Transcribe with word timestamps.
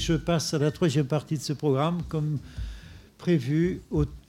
je 0.00 0.14
passe 0.14 0.54
à 0.54 0.58
la 0.58 0.70
troisième 0.70 1.06
partie 1.06 1.36
de 1.36 1.42
ce 1.42 1.52
programme, 1.52 2.02
comme 2.08 2.38
prévu, 3.18 3.82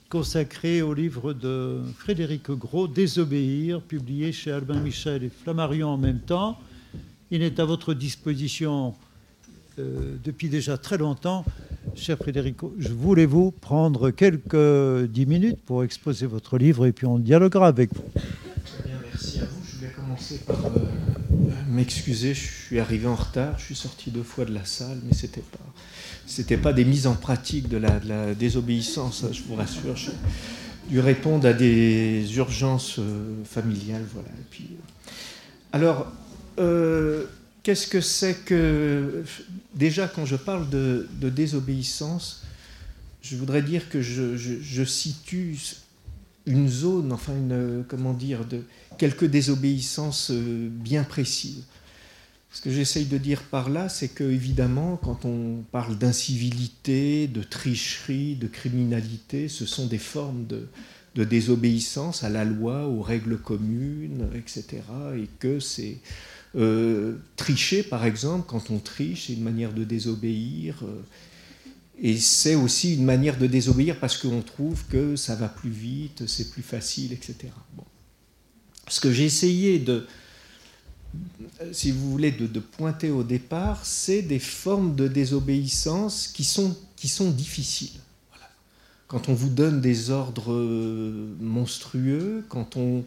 consacré 0.09 0.81
au 0.81 0.93
livre 0.93 1.33
de 1.33 1.79
Frédéric 1.97 2.51
Gros, 2.51 2.87
Désobéir, 2.87 3.81
publié 3.81 4.33
chez 4.33 4.51
Albin 4.51 4.79
Michel 4.81 5.23
et 5.23 5.29
Flammarion 5.29 5.87
en 5.87 5.97
même 5.97 6.19
temps. 6.19 6.59
Il 7.31 7.41
est 7.41 7.59
à 7.59 7.65
votre 7.65 7.93
disposition 7.93 8.93
euh, 9.79 10.17
depuis 10.23 10.49
déjà 10.49 10.77
très 10.77 10.97
longtemps. 10.97 11.45
Cher 11.95 12.17
Frédéric, 12.17 12.57
je 12.77 12.89
voulais-vous 12.89 13.51
prendre 13.51 14.11
quelques 14.11 15.05
dix 15.09 15.25
minutes 15.25 15.59
pour 15.65 15.83
exposer 15.85 16.25
votre 16.25 16.57
livre 16.57 16.85
et 16.85 16.91
puis 16.91 17.07
on 17.07 17.17
dialoguera 17.17 17.67
avec 17.67 17.93
vous. 17.95 18.03
Bien, 18.85 18.97
merci 19.05 19.39
à 19.39 19.45
vous. 19.45 19.61
Je 19.65 19.85
vais 19.85 19.93
commencer 19.93 20.39
par 20.45 20.65
euh, 20.65 21.10
m'excuser. 21.71 22.33
Je 22.33 22.47
suis 22.67 22.79
arrivé 22.79 23.07
en 23.07 23.15
retard. 23.15 23.57
Je 23.59 23.65
suis 23.65 23.75
sorti 23.75 24.11
deux 24.11 24.23
fois 24.23 24.45
de 24.45 24.53
la 24.53 24.65
salle, 24.65 24.99
mais 25.03 25.13
c'était 25.13 25.41
pas, 25.41 26.57
pas 26.63 26.73
des 26.73 26.85
mises 26.85 27.07
en 27.07 27.15
pratique 27.15 27.67
de 27.67 27.77
la, 27.77 28.33
désobéissance. 28.33 29.25
Je 29.31 29.41
vous 29.43 29.55
rassure. 29.55 29.95
J'ai 29.95 30.11
dû 30.89 30.99
répondre 30.99 31.47
à 31.47 31.53
des 31.53 32.25
urgences 32.35 32.99
euh, 32.99 33.43
familiales, 33.45 34.05
voilà. 34.13 34.29
Puis, 34.49 34.69
alors. 35.73 36.11
Qu'est-ce 37.63 37.87
que 37.87 38.01
c'est 38.01 38.33
que... 38.45 39.23
Déjà, 39.75 40.07
quand 40.07 40.25
je 40.25 40.35
parle 40.35 40.69
de, 40.69 41.07
désobéissance, 41.21 42.43
je 43.21 43.35
voudrais 43.35 43.61
dire 43.61 43.89
que 43.89 44.01
je, 44.01 44.83
situe 44.83 45.57
une 46.45 46.67
zone, 46.67 47.11
enfin, 47.11 47.33
une, 47.33 47.83
comment 47.87 48.13
dire, 48.13 48.45
de 48.45 48.63
quelques 48.97 49.25
désobéissances 49.25 50.31
euh, 50.31 50.69
bien 50.69 51.03
précises. 51.03 51.65
Ce 52.51 52.61
que 52.61 52.69
j'essaye 52.69 53.05
de 53.05 53.17
dire 53.17 53.43
par 53.43 53.69
là, 53.69 53.87
c'est 53.87 54.09
que, 54.09 54.23
évidemment, 54.25 54.97
quand 54.97 55.23
on 55.25 55.63
parle 55.71 55.97
d'incivilité, 55.97 57.27
de 57.27 57.43
tricherie, 57.43 58.35
de 58.35 58.47
criminalité, 58.47 59.47
ce 59.47 59.65
sont 59.65 59.87
des 59.87 59.97
formes 59.97 60.45
de, 60.47 60.67
de 61.15 61.23
désobéissance 61.23 62.23
à 62.23 62.29
la 62.29 62.43
loi, 62.43 62.87
aux 62.87 63.01
règles 63.01 63.37
communes, 63.37 64.29
etc. 64.35 64.81
Et 65.15 65.27
que 65.39 65.59
c'est 65.59 65.97
euh, 66.55 67.15
tricher, 67.37 67.83
par 67.83 68.05
exemple, 68.05 68.45
quand 68.47 68.69
on 68.69 68.79
triche, 68.79 69.27
c'est 69.27 69.33
une 69.33 69.43
manière 69.43 69.73
de 69.73 69.83
désobéir. 69.83 70.79
Euh, 70.83 71.01
et 72.03 72.17
c'est 72.17 72.55
aussi 72.55 72.95
une 72.95 73.05
manière 73.05 73.37
de 73.37 73.45
désobéir 73.45 73.99
parce 73.99 74.17
qu'on 74.17 74.41
trouve 74.41 74.83
que 74.87 75.15
ça 75.15 75.35
va 75.35 75.47
plus 75.47 75.69
vite, 75.69 76.25
c'est 76.25 76.49
plus 76.49 76.63
facile, 76.63 77.13
etc. 77.13 77.35
Ce 78.87 78.99
que 78.99 79.11
j'ai 79.11 79.25
essayé 79.25 79.77
de, 79.77 80.07
si 81.71 81.91
vous 81.91 82.09
voulez, 82.09 82.31
de, 82.31 82.59
pointer 82.59 83.11
au 83.11 83.21
départ, 83.21 83.85
c'est 83.85 84.23
des 84.23 84.39
formes 84.39 84.95
de 84.95 85.07
désobéissance 85.07 86.27
qui 86.27 86.43
sont, 86.43 86.75
qui 86.95 87.07
sont 87.07 87.29
difficiles. 87.29 87.99
Quand 89.07 89.29
on 89.29 89.35
vous 89.35 89.49
donne 89.49 89.79
des 89.79 90.09
ordres 90.09 90.55
monstrueux, 91.39 92.43
quand 92.49 92.77
on, 92.77 93.03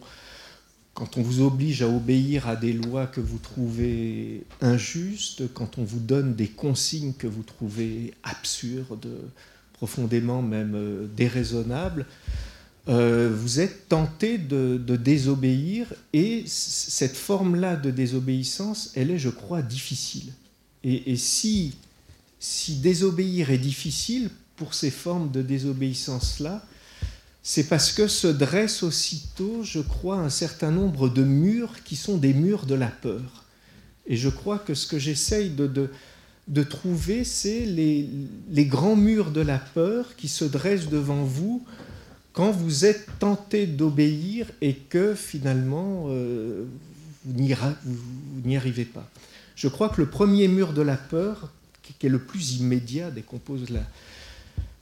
quand 0.95 1.17
on 1.17 1.21
vous 1.21 1.41
oblige 1.41 1.81
à 1.81 1.89
obéir 1.89 2.47
à 2.47 2.55
des 2.55 2.71
lois 2.71 3.05
que 3.05 3.19
vous 3.19 3.37
trouvez 3.37 4.43
injustes, 4.61 5.53
quand 5.53 5.77
on 5.77 5.83
vous 5.83 5.99
donne 5.99 6.35
des 6.35 6.47
consignes 6.47 7.13
que 7.13 7.27
vous 7.27 7.43
trouvez 7.43 8.13
absurdes, 8.23 9.09
profondément 9.73 10.41
même 10.41 10.73
euh, 10.73 11.05
déraisonnables, 11.17 12.05
euh, 12.87 13.29
vous 13.35 13.59
êtes 13.59 13.89
tenté 13.89 14.37
de, 14.37 14.77
désobéir 14.95 15.93
et 16.13 16.43
cette 16.47 17.17
forme-là 17.17 17.75
de 17.75 17.91
désobéissance, 17.91 18.91
elle 18.95 19.11
est, 19.11 19.19
je 19.19 19.29
crois, 19.29 19.61
difficile. 19.61 20.31
Et, 20.85 21.11
et 21.11 21.17
si, 21.17 21.75
si 22.39 22.75
désobéir 22.77 23.51
est 23.51 23.57
difficile 23.57 24.29
pour 24.55 24.73
ces 24.73 24.91
formes 24.91 25.29
de 25.29 25.41
désobéissance-là, 25.41 26.65
c'est 27.47 27.65
parce 27.65 27.91
que 27.91 28.07
se 28.07 28.25
dressent 28.25 28.81
aussitôt, 28.81 29.61
je 29.61 29.79
crois, 29.79 30.17
un 30.17 30.31
certain 30.31 30.71
nombre 30.71 31.09
de 31.09 31.21
murs 31.23 31.83
qui 31.83 31.95
sont 31.95 32.17
des 32.17 32.33
murs 32.33 32.65
de 32.65 32.73
la 32.73 32.87
peur. 32.87 33.43
Et 34.07 34.17
je 34.17 34.29
crois 34.29 34.57
que 34.57 34.73
ce 34.73 34.87
que 34.87 34.97
j'essaye 34.97 35.51
de, 35.51 35.91
de, 36.47 36.63
trouver, 36.63 37.23
c'est 37.23 37.65
les, 37.65 38.09
les, 38.49 38.65
grands 38.65 38.95
murs 38.95 39.29
de 39.29 39.41
la 39.41 39.59
peur 39.59 40.15
qui 40.15 40.27
se 40.27 40.43
dressent 40.43 40.89
devant 40.89 41.23
vous 41.23 41.63
quand 42.33 42.49
vous 42.49 42.83
êtes 42.83 43.05
tenté 43.19 43.67
d'obéir 43.67 44.47
et 44.61 44.73
que 44.73 45.13
finalement 45.13 46.05
euh, 46.07 46.65
vous 47.25 47.43
n'y 48.43 48.57
arrivez 48.57 48.85
pas. 48.85 49.07
Je 49.55 49.67
crois 49.67 49.89
que 49.89 50.01
le 50.01 50.09
premier 50.09 50.47
mur 50.47 50.73
de 50.73 50.81
la 50.81 50.97
peur, 50.97 51.51
qui 51.83 52.07
est 52.07 52.09
le 52.09 52.17
plus 52.17 52.57
immédiat, 52.57 53.11
décompose 53.11 53.69
la, 53.69 53.81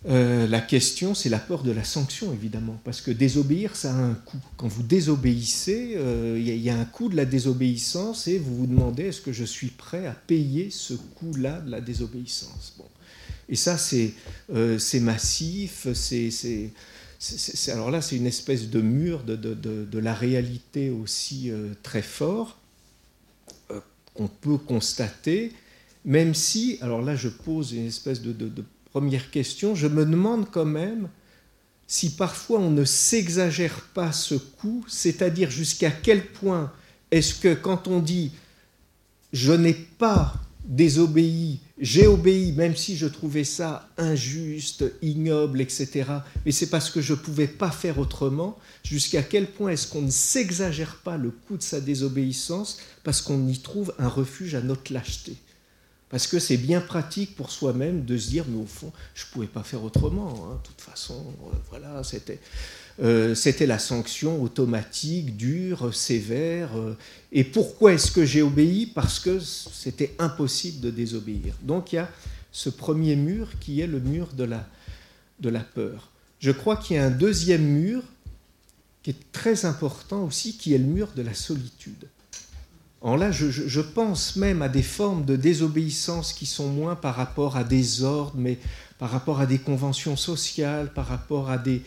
euh, 0.06 0.48
la 0.48 0.60
question, 0.60 1.16
c'est 1.16 1.30
la 1.30 1.40
peur 1.40 1.64
de 1.64 1.72
la 1.72 1.86
sanction, 1.86 2.34
évidemment, 2.34 2.80
parce 2.84 3.00
que 3.00 3.12
désobéir, 3.12 3.76
ça 3.76 3.94
a 3.94 3.98
un 3.98 4.14
coût. 4.14 4.40
Quand 4.58 4.68
vous 4.68 4.84
désobéissez, 4.84 5.92
il 5.92 5.98
euh, 5.98 6.40
y, 6.40 6.70
a 6.70 6.78
un 6.78 6.86
coût 6.86 7.08
de 7.08 7.16
la 7.16 7.26
désobéissance 7.26 8.28
et 8.28 8.38
vous 8.38 8.56
vous 8.56 8.68
demandez 8.68 9.04
est-ce 9.04 9.22
que 9.22 9.32
je 9.32 9.46
suis 9.46 9.70
prêt 9.70 10.06
à 10.06 10.12
payer 10.12 10.70
ce 10.72 10.94
coût-là 10.94 11.62
de 11.62 11.72
la 11.72 11.80
désobéissance? 11.80 12.74
Bon. 12.78 12.86
Et 13.48 13.56
ça, 13.56 13.78
c'est 13.78 14.14
euh, 14.54 14.78
massif, 15.02 15.88
c'est 15.94 16.72
alors 17.70 17.90
là, 17.90 18.02
c'est 18.02 18.18
une 18.18 18.28
espèce 18.28 18.70
de 18.70 18.82
mur 18.82 19.24
de, 19.24 20.00
la 20.00 20.14
réalité 20.14 20.90
aussi 20.90 21.50
très 21.82 22.02
fort 22.02 22.60
qu'on 24.14 24.28
peut 24.28 24.58
constater, 24.58 25.54
même 26.04 26.34
si, 26.34 26.78
alors 26.82 27.02
là, 27.02 27.16
je 27.16 27.30
pose 27.30 27.72
une 27.72 27.88
espèce 27.88 28.22
de, 28.22 28.34
première 28.94 29.32
question, 29.32 29.74
je 29.74 29.88
me 29.88 30.06
demande 30.06 30.52
quand 30.52 30.66
même 30.66 31.10
si 31.88 32.12
parfois 32.12 32.60
on 32.60 32.70
ne 32.70 32.86
s'exagère 32.86 33.82
pas 33.96 34.12
ce 34.12 34.36
coup, 34.36 34.86
c'est-à-dire 34.88 35.50
jusqu'à 35.50 35.90
quel 35.90 36.28
point 36.28 36.72
est-ce 37.10 37.34
que 37.34 37.56
quand 37.56 37.88
on 37.88 38.00
dit 38.00 38.32
je 39.32 39.52
n'ai 39.52 39.74
pas 39.74 40.36
désobéi, 40.64 41.60
j'ai 41.80 42.06
obéi, 42.06 42.52
même 42.52 42.76
si 42.76 42.96
je 42.96 43.08
trouvais 43.08 43.44
ça 43.44 43.90
injuste, 43.98 44.86
ignoble, 45.02 45.60
etc., 45.60 46.06
mais 46.46 46.52
c'est 46.52 46.70
parce 46.70 46.92
que 46.92 47.02
je 47.02 47.14
ne 47.14 47.18
pouvais 47.18 47.48
pas 47.48 47.72
faire 47.72 47.98
autrement, 47.98 48.60
jusqu'à 48.84 49.24
quel 49.24 49.48
point 49.48 49.72
est-ce 49.72 49.88
qu'on 49.88 50.04
ne 50.04 50.12
s'exagère 50.12 50.98
pas 51.04 51.18
le 51.18 51.32
coup 51.32 51.58
de 51.58 51.64
sa 51.64 51.82
désobéissance 51.82 52.78
parce 53.04 53.24
qu'on 53.24 53.48
y 53.48 53.58
trouve 53.58 53.92
un 53.98 54.08
refuge 54.08 54.54
à 54.54 54.62
notre 54.62 54.94
lâcheté? 54.94 55.36
Parce 56.14 56.28
que 56.28 56.38
c'est 56.38 56.58
bien 56.58 56.80
pratique 56.80 57.36
pour 57.36 57.50
soi-même 57.50 58.06
de 58.06 58.20
se 58.20 58.30
dire, 58.30 58.46
mais 58.48 58.62
au 58.62 58.68
fond, 58.68 58.94
je 59.16 59.26
ne 59.26 59.32
pouvais 59.32 59.48
pas 59.48 59.64
faire 59.64 59.84
autrement. 59.84 60.46
Hein. 60.46 60.60
De 60.62 60.68
toute 60.68 60.80
façon, 60.80 61.16
euh, 61.16 61.56
voilà, 61.72 62.04
c'était, 62.04 62.38
euh, 63.02 63.34
c'était 63.34 63.66
la 63.66 63.80
sanction 63.80 64.40
automatique, 64.40 65.36
dure, 65.36 65.92
sévère. 65.92 66.78
Euh. 66.78 66.96
et 67.32 67.44
pourquoi 67.44 67.94
est-ce 67.94 68.12
que 68.12 68.26
j'ai 68.26 68.44
obéi? 68.44 68.86
Parce 68.86 69.20
que 69.20 69.40
c'était 69.40 70.14
impossible 70.20 70.82
de 70.82 70.92
désobéir. 70.92 71.56
Donc 71.64 71.94
il 71.94 71.96
y 71.96 72.00
a 72.00 72.12
ce 72.52 72.70
premier 72.70 73.16
mur 73.16 73.48
qui 73.60 73.82
est 73.82 73.88
le 73.88 74.00
mur 74.00 74.28
de 74.36 74.44
la, 74.44 74.70
de 75.40 75.50
la 75.50 75.62
peur. 75.62 76.12
Je 76.38 76.52
crois 76.52 76.78
qu'il 76.78 76.96
y 76.96 77.00
a 77.00 77.06
un 77.06 77.10
deuxième 77.10 77.64
mur 77.64 78.04
qui 79.02 79.10
est 79.10 79.32
très 79.32 79.66
important 79.66 80.26
aussi, 80.26 80.60
qui 80.60 80.76
est 80.76 80.78
le 80.78 80.84
mur 80.84 81.10
de 81.16 81.24
la 81.24 81.34
solitude. 81.34 82.08
Alors 83.04 83.18
là, 83.18 83.32
je, 83.32 83.82
pense 83.82 84.38
même 84.38 84.62
à 84.62 84.70
des 84.70 84.82
formes 84.82 85.26
de 85.26 85.36
désobéissance 85.36 86.32
qui 86.32 86.46
sont 86.46 86.70
moins 86.70 86.96
par 86.96 87.16
rapport 87.16 87.58
à 87.58 87.66
des 87.66 88.02
ordres, 88.02 88.38
mais 88.38 88.58
par 88.98 89.12
rapport 89.12 89.42
à 89.42 89.46
des 89.46 89.58
conventions 89.58 90.16
sociales, 90.16 90.90
par 90.94 91.08
rapport 91.08 91.50
à 91.50 91.58
des, 91.58 91.82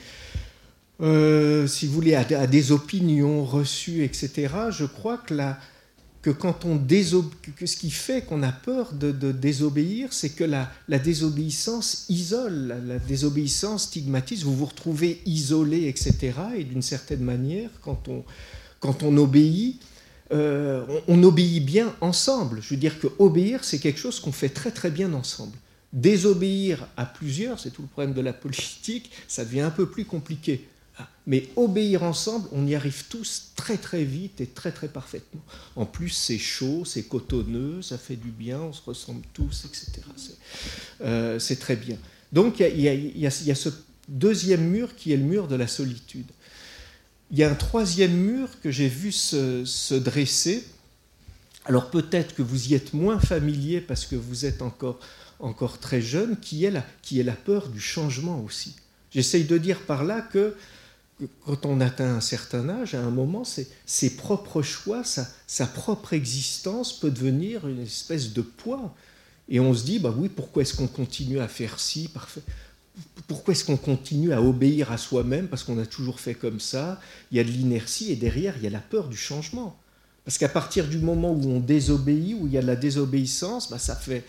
euh, 1.01 1.67
si 1.67 1.87
vous 1.87 1.95
voulez, 1.95 2.15
à, 2.15 2.47
des 2.47 2.71
opinions 2.71 3.47
reçues, 3.47 4.05
etc. 4.05 4.49
Je 4.71 4.85
crois 4.85 5.17
que, 5.17 5.35
que 6.21 6.29
quand 6.29 6.67
on 6.67 6.79
que 6.79 7.65
ce 7.65 7.77
qui 7.79 7.91
fait 7.91 8.21
qu'on 8.21 8.43
a 8.43 8.53
peur 8.53 8.93
de, 8.93 9.33
désobéir, 9.33 10.13
c'est 10.13 10.37
que 10.37 10.45
la, 10.45 10.69
désobéissance 10.99 12.05
isole, 12.11 12.67
la, 12.67 12.79
la, 12.79 12.99
désobéissance 12.99 13.85
stigmatise. 13.85 14.45
Vous 14.45 14.55
vous 14.55 14.67
retrouvez 14.67 15.23
isolé, 15.25 15.89
etc. 15.89 16.35
Et 16.59 16.65
d'une 16.65 16.83
certaine 16.83 17.25
manière, 17.25 17.71
quand 17.81 18.07
on, 18.09 18.23
quand 18.81 19.03
on 19.03 19.17
obéit, 19.17 19.81
euh, 20.33 20.85
on, 21.07 21.23
obéit 21.23 21.65
bien 21.65 21.95
ensemble. 22.01 22.61
Je 22.61 22.71
veux 22.71 22.81
dire 22.81 22.99
que 22.99 23.07
obéir, 23.19 23.65
c'est 23.65 23.79
quelque 23.79 23.99
chose 23.99 24.21
qu'on 24.21 24.33
fait 24.33 24.49
très 24.49 24.71
très 24.71 24.91
bien 24.91 25.13
ensemble. 25.13 25.57
Désobéir 25.93 26.87
à 26.97 27.07
plusieurs, 27.07 27.61
c'est 27.61 27.71
tout 27.71 27.83
le 27.83 27.89
problème 27.89 28.13
de 28.13 28.21
la 28.21 28.33
politique, 28.33 29.11
ça 29.29 29.45
devient 29.45 29.61
un 29.61 29.71
peu 29.71 29.89
plus 29.89 30.05
compliqué. 30.05 30.67
Ah, 30.99 31.09
mais 31.27 31.49
obéir 31.57 32.03
ensemble, 32.03 32.49
on 32.53 32.67
y 32.67 32.75
arrive 32.75 33.05
tous 33.09 33.53
très 33.55 33.77
très 33.77 34.03
vite 34.03 34.41
et 34.41 34.47
très 34.47 34.73
très 34.73 34.89
parfaitement. 34.89 35.43
En 35.77 35.87
plus, 35.87 36.09
c'est 36.09 36.39
chaud, 36.39 36.85
c'est 36.85 37.05
cotonneux, 37.05 37.83
ça 37.83 37.99
fait 37.99 38.17
du 38.17 38.31
bien, 38.31 38.61
on 38.61 38.73
se 38.73 38.83
ressemble 38.83 39.23
tous, 39.33 39.67
etc. 39.67 40.03
Euh, 41.03 41.39
c'est 41.39 41.57
très 41.57 41.77
bien. 41.77 41.99
Donc 42.33 42.61
il 42.61 42.81
y, 42.81 43.27
a 43.27 43.31
ce 43.31 43.69
deuxième 44.09 44.69
mur 44.69 44.97
qui 44.97 45.13
est 45.13 45.17
le 45.17 45.23
mur 45.23 45.49
de 45.49 45.55
la 45.55 45.69
solitude. 45.69 46.27
Il 47.31 47.39
y 47.39 47.43
a 47.43 47.51
un 47.51 47.55
troisième 47.55 48.15
mur 48.15 48.49
que 48.63 48.71
j'ai 48.71 48.89
vu 48.89 49.13
se, 49.13 49.95
dresser. 49.95 50.65
Alors 51.65 51.91
peut-être 51.91 52.35
que 52.35 52.43
vous 52.43 52.69
y 52.69 52.75
êtes 52.75 52.95
moins 52.95 53.19
familier 53.19 53.81
parce 53.81 54.07
que 54.07 54.17
vous 54.17 54.45
êtes 54.45 54.63
encore 54.63 55.01
encore 55.39 55.79
très 55.79 56.01
jeune, 56.01 56.39
qui 56.39 56.65
est 56.65 56.71
la, 56.71 56.85
qui 57.03 57.21
est 57.21 57.25
la 57.25 57.35
peur 57.35 57.69
du 57.69 57.81
changement 57.81 58.41
aussi. 58.41 58.77
J'essaye 59.11 59.45
de 59.45 59.59
dire 59.59 59.81
par 59.81 60.05
là 60.05 60.21
que, 60.21 60.55
quand 61.45 61.65
on 61.65 61.81
atteint 61.81 62.15
un 62.15 62.21
certain 62.21 62.69
âge, 62.69 62.95
à 62.95 63.01
un 63.01 63.11
moment, 63.11 63.45
ses 63.45 64.17
propres 64.17 64.63
choix, 64.63 65.05
sa, 65.05 65.27
sa, 65.47 65.67
propre 65.67 66.13
existence 66.13 66.99
peut 66.99 67.11
devenir 67.11 67.67
une 67.67 67.81
espèce 67.81 68.33
de 68.33 68.43
poids. 68.43 68.95
Et 69.49 69.61
on 69.61 69.73
se 69.73 69.85
dit, 69.85 69.99
bah 69.99 70.15
oui, 70.17 70.29
pourquoi 70.29 70.63
est-ce 70.63 70.75
qu'on 70.75 70.89
continue 70.89 71.41
à 71.41 71.49
faire 71.49 71.79
ci 71.79 72.09
parfait? 72.09 72.43
Pourquoi 73.27 73.53
est-ce 73.53 73.65
qu'on 73.65 73.77
continue 73.77 74.33
à 74.33 74.41
obéir 74.41 74.93
à 74.93 74.99
soi-même 74.99 75.49
parce 75.49 75.65
qu'on 75.65 75.79
a 75.79 75.87
toujours 75.87 76.21
fait 76.21 76.35
comme 76.35 76.61
ça? 76.61 77.01
Il 77.31 77.37
y 77.37 77.41
a 77.41 77.45
de 77.45 77.51
l'inertie 77.51 78.13
et 78.13 78.17
derrière, 78.17 78.55
il 78.57 78.63
y 78.63 78.67
a 78.67 78.71
la 78.71 78.81
peur 78.81 79.09
du 79.09 79.17
changement. 79.17 79.77
Parce 80.25 80.39
qu'à 80.39 80.49
partir 80.49 80.89
du 80.89 80.99
moment 80.99 81.33
où 81.33 81.51
on 81.51 81.61
désobéit, 81.61 82.37
où 82.41 82.47
il 82.47 82.53
y 82.53 82.59
a 82.59 82.63
de 82.63 82.67
la 82.67 82.77
désobéissance, 82.77 83.71
bah 83.71 83.79
ça, 83.79 83.95
fait, 83.95 84.25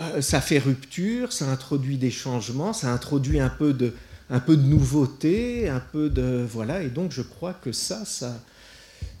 euh, 0.00 0.20
ça 0.20 0.40
fait 0.40 0.58
rupture, 0.58 1.32
ça 1.32 1.48
introduit 1.50 1.96
des 1.96 2.10
changements, 2.10 2.72
ça 2.72 2.92
introduit 2.92 3.40
un 3.40 3.48
peu 3.48 3.72
de, 3.72 3.94
un 4.28 4.40
peu 4.40 4.56
de 4.56 4.62
nouveauté, 4.62 5.68
un 5.68 5.80
peu 5.80 6.10
de... 6.10 6.46
Voilà, 6.50 6.82
et 6.82 6.88
donc 6.88 7.12
je 7.12 7.22
crois 7.22 7.54
que 7.54 7.72
ça, 7.72 8.04
ça 8.04 8.38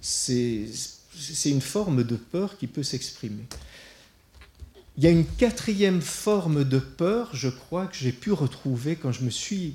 c'est 0.00 0.68
une 1.46 1.62
forme 1.62 2.04
de 2.04 2.16
peur 2.16 2.58
qui 2.58 2.66
peut 2.66 2.82
s'exprimer. 2.82 3.44
Il 4.96 5.02
y 5.02 5.08
a 5.08 5.10
une 5.10 5.26
quatrième 5.26 6.00
forme 6.00 6.62
de 6.62 6.78
peur, 6.78 7.30
je 7.32 7.48
crois, 7.48 7.86
que 7.86 7.96
j'ai 7.96 8.12
pu 8.12 8.30
retrouver 8.30 8.94
quand 8.94 9.10
je 9.10 9.24
me 9.24 9.30
suis 9.30 9.74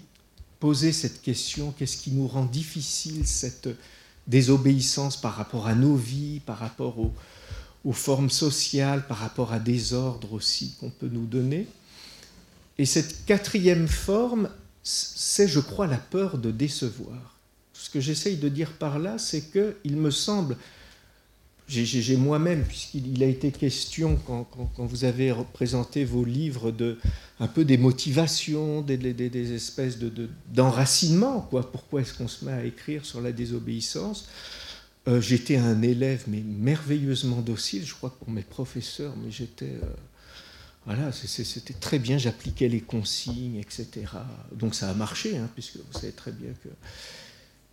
posé 0.62 0.94
cette 0.94 1.22
question, 1.22 1.74
qu'est-ce 1.78 1.98
qui 1.98 2.12
nous 2.12 2.28
rend 2.28 2.46
difficile 2.46 3.28
cette 3.28 3.70
désobéissance 4.28 5.20
par 5.20 5.36
rapport 5.36 5.68
à 5.68 5.76
nos 5.76 5.96
vies, 5.96 6.40
par 6.46 6.58
rapport 6.58 6.96
aux, 7.00 7.14
formes 7.92 8.30
sociales, 8.30 9.06
par 9.08 9.18
rapport 9.18 9.52
à 9.52 9.60
des 9.60 9.94
ordres 9.94 10.34
aussi 10.34 10.76
qu'on 10.80 10.90
peut 10.90 11.10
nous 11.12 11.26
donner? 11.26 11.68
Et 12.78 12.86
cette 12.86 13.26
quatrième 13.26 13.90
forme, 13.90 14.50
c'est, 14.84 15.50
je 15.50 15.60
crois, 15.60 15.88
la 15.88 15.98
peur 15.98 16.38
de 16.38 16.52
décevoir. 16.52 17.38
Ce 17.74 17.90
que 17.90 18.00
j'essaye 18.00 18.38
de 18.38 18.48
dire 18.48 18.72
par 18.72 19.00
là, 19.00 19.18
c'est 19.18 19.52
qu'il 19.52 19.98
me 19.98 20.12
semble 20.12 20.56
j'ai 21.70 22.18
moi-même, 22.18 22.64
puisqu'il 22.64 23.22
a 23.22 23.28
été 23.28 23.52
question, 23.52 24.18
quand, 24.26 24.48
vous 24.78 25.06
avez 25.06 25.32
représenté 25.32 26.04
vos 26.04 26.26
livres, 26.26 26.72
de, 26.72 26.98
un 27.40 27.48
peu 27.48 27.64
des 27.64 27.78
motivations, 27.78 28.82
des, 28.82 29.54
espèces 29.54 30.00
d'enracinement, 30.52 31.38
de, 31.38 31.50
quoi. 31.50 31.72
Pourquoi 31.72 32.02
est-ce 32.02 32.14
qu'on 32.14 32.28
se 32.28 32.44
met 32.44 32.52
à 32.52 32.64
écrire 32.64 33.06
sur 33.06 33.22
la 33.22 33.32
désobéissance? 33.32 34.28
Euh, 35.08 35.22
J'étais 35.22 35.58
un 35.58 35.82
élève, 35.82 36.24
mais 36.28 36.42
merveilleusement 36.42 37.42
docile, 37.42 37.86
je 37.86 37.94
crois, 37.94 38.16
pour 38.18 38.30
mes 38.30 38.44
professeurs, 38.44 39.14
mais 39.24 39.32
j'étais... 39.32 39.66
Euh, 39.84 39.94
voilà, 40.86 41.12
c'était 41.12 41.74
très 41.74 42.00
bien, 42.00 42.18
j'appliquais 42.18 42.68
les 42.68 42.82
consignes, 42.82 43.58
etc. 43.58 44.08
Donc 44.54 44.74
ça 44.74 44.90
a 44.90 44.94
marché, 44.96 45.38
hein, 45.38 45.48
puisque 45.54 45.76
vous 45.76 45.94
savez 45.94 46.14
très 46.14 46.32
bien 46.32 46.50
que... 46.64 46.70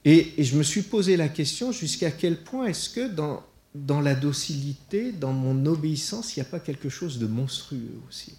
Et 0.05 0.45
je 0.45 0.57
me 0.57 0.63
suis 0.63 0.83
posé 0.83 1.17
la 1.17 1.29
question 1.29 1.73
jusqu'à 1.73 2.11
quel 2.11 2.37
point 2.37 2.67
est-ce 2.67 2.91
que 2.91 3.09
dans, 3.09 3.43
dans 3.85 4.01
la 4.01 4.15
docilité, 4.15 5.13
dans 5.13 5.33
mon 5.33 5.67
obéissance, 5.67 6.37
il 6.37 6.41
n'y 6.41 6.47
a 6.47 6.51
pas 6.51 6.61
quelque 6.61 6.89
chose 6.89 7.19
de 7.19 7.27
monstrueux 7.27 8.01
aussi. 8.09 8.35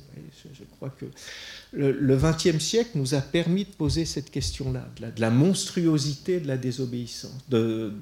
Je, 0.54 0.63
crois 0.78 0.89
que 0.89 1.06
le 1.74 2.18
XXe 2.18 2.63
siècle 2.63 2.92
nous 2.95 3.13
a 3.13 3.22
permis 3.22 3.66
de 3.66 3.69
poser 3.69 4.06
cette 4.06 4.31
question-là, 4.31 4.88
de, 5.00 5.22
la 5.22 5.30
monstruosité 5.30 6.39
de 6.39 6.48
la 6.48 6.57
désobéissance, 6.57 7.38
de, 7.50 7.94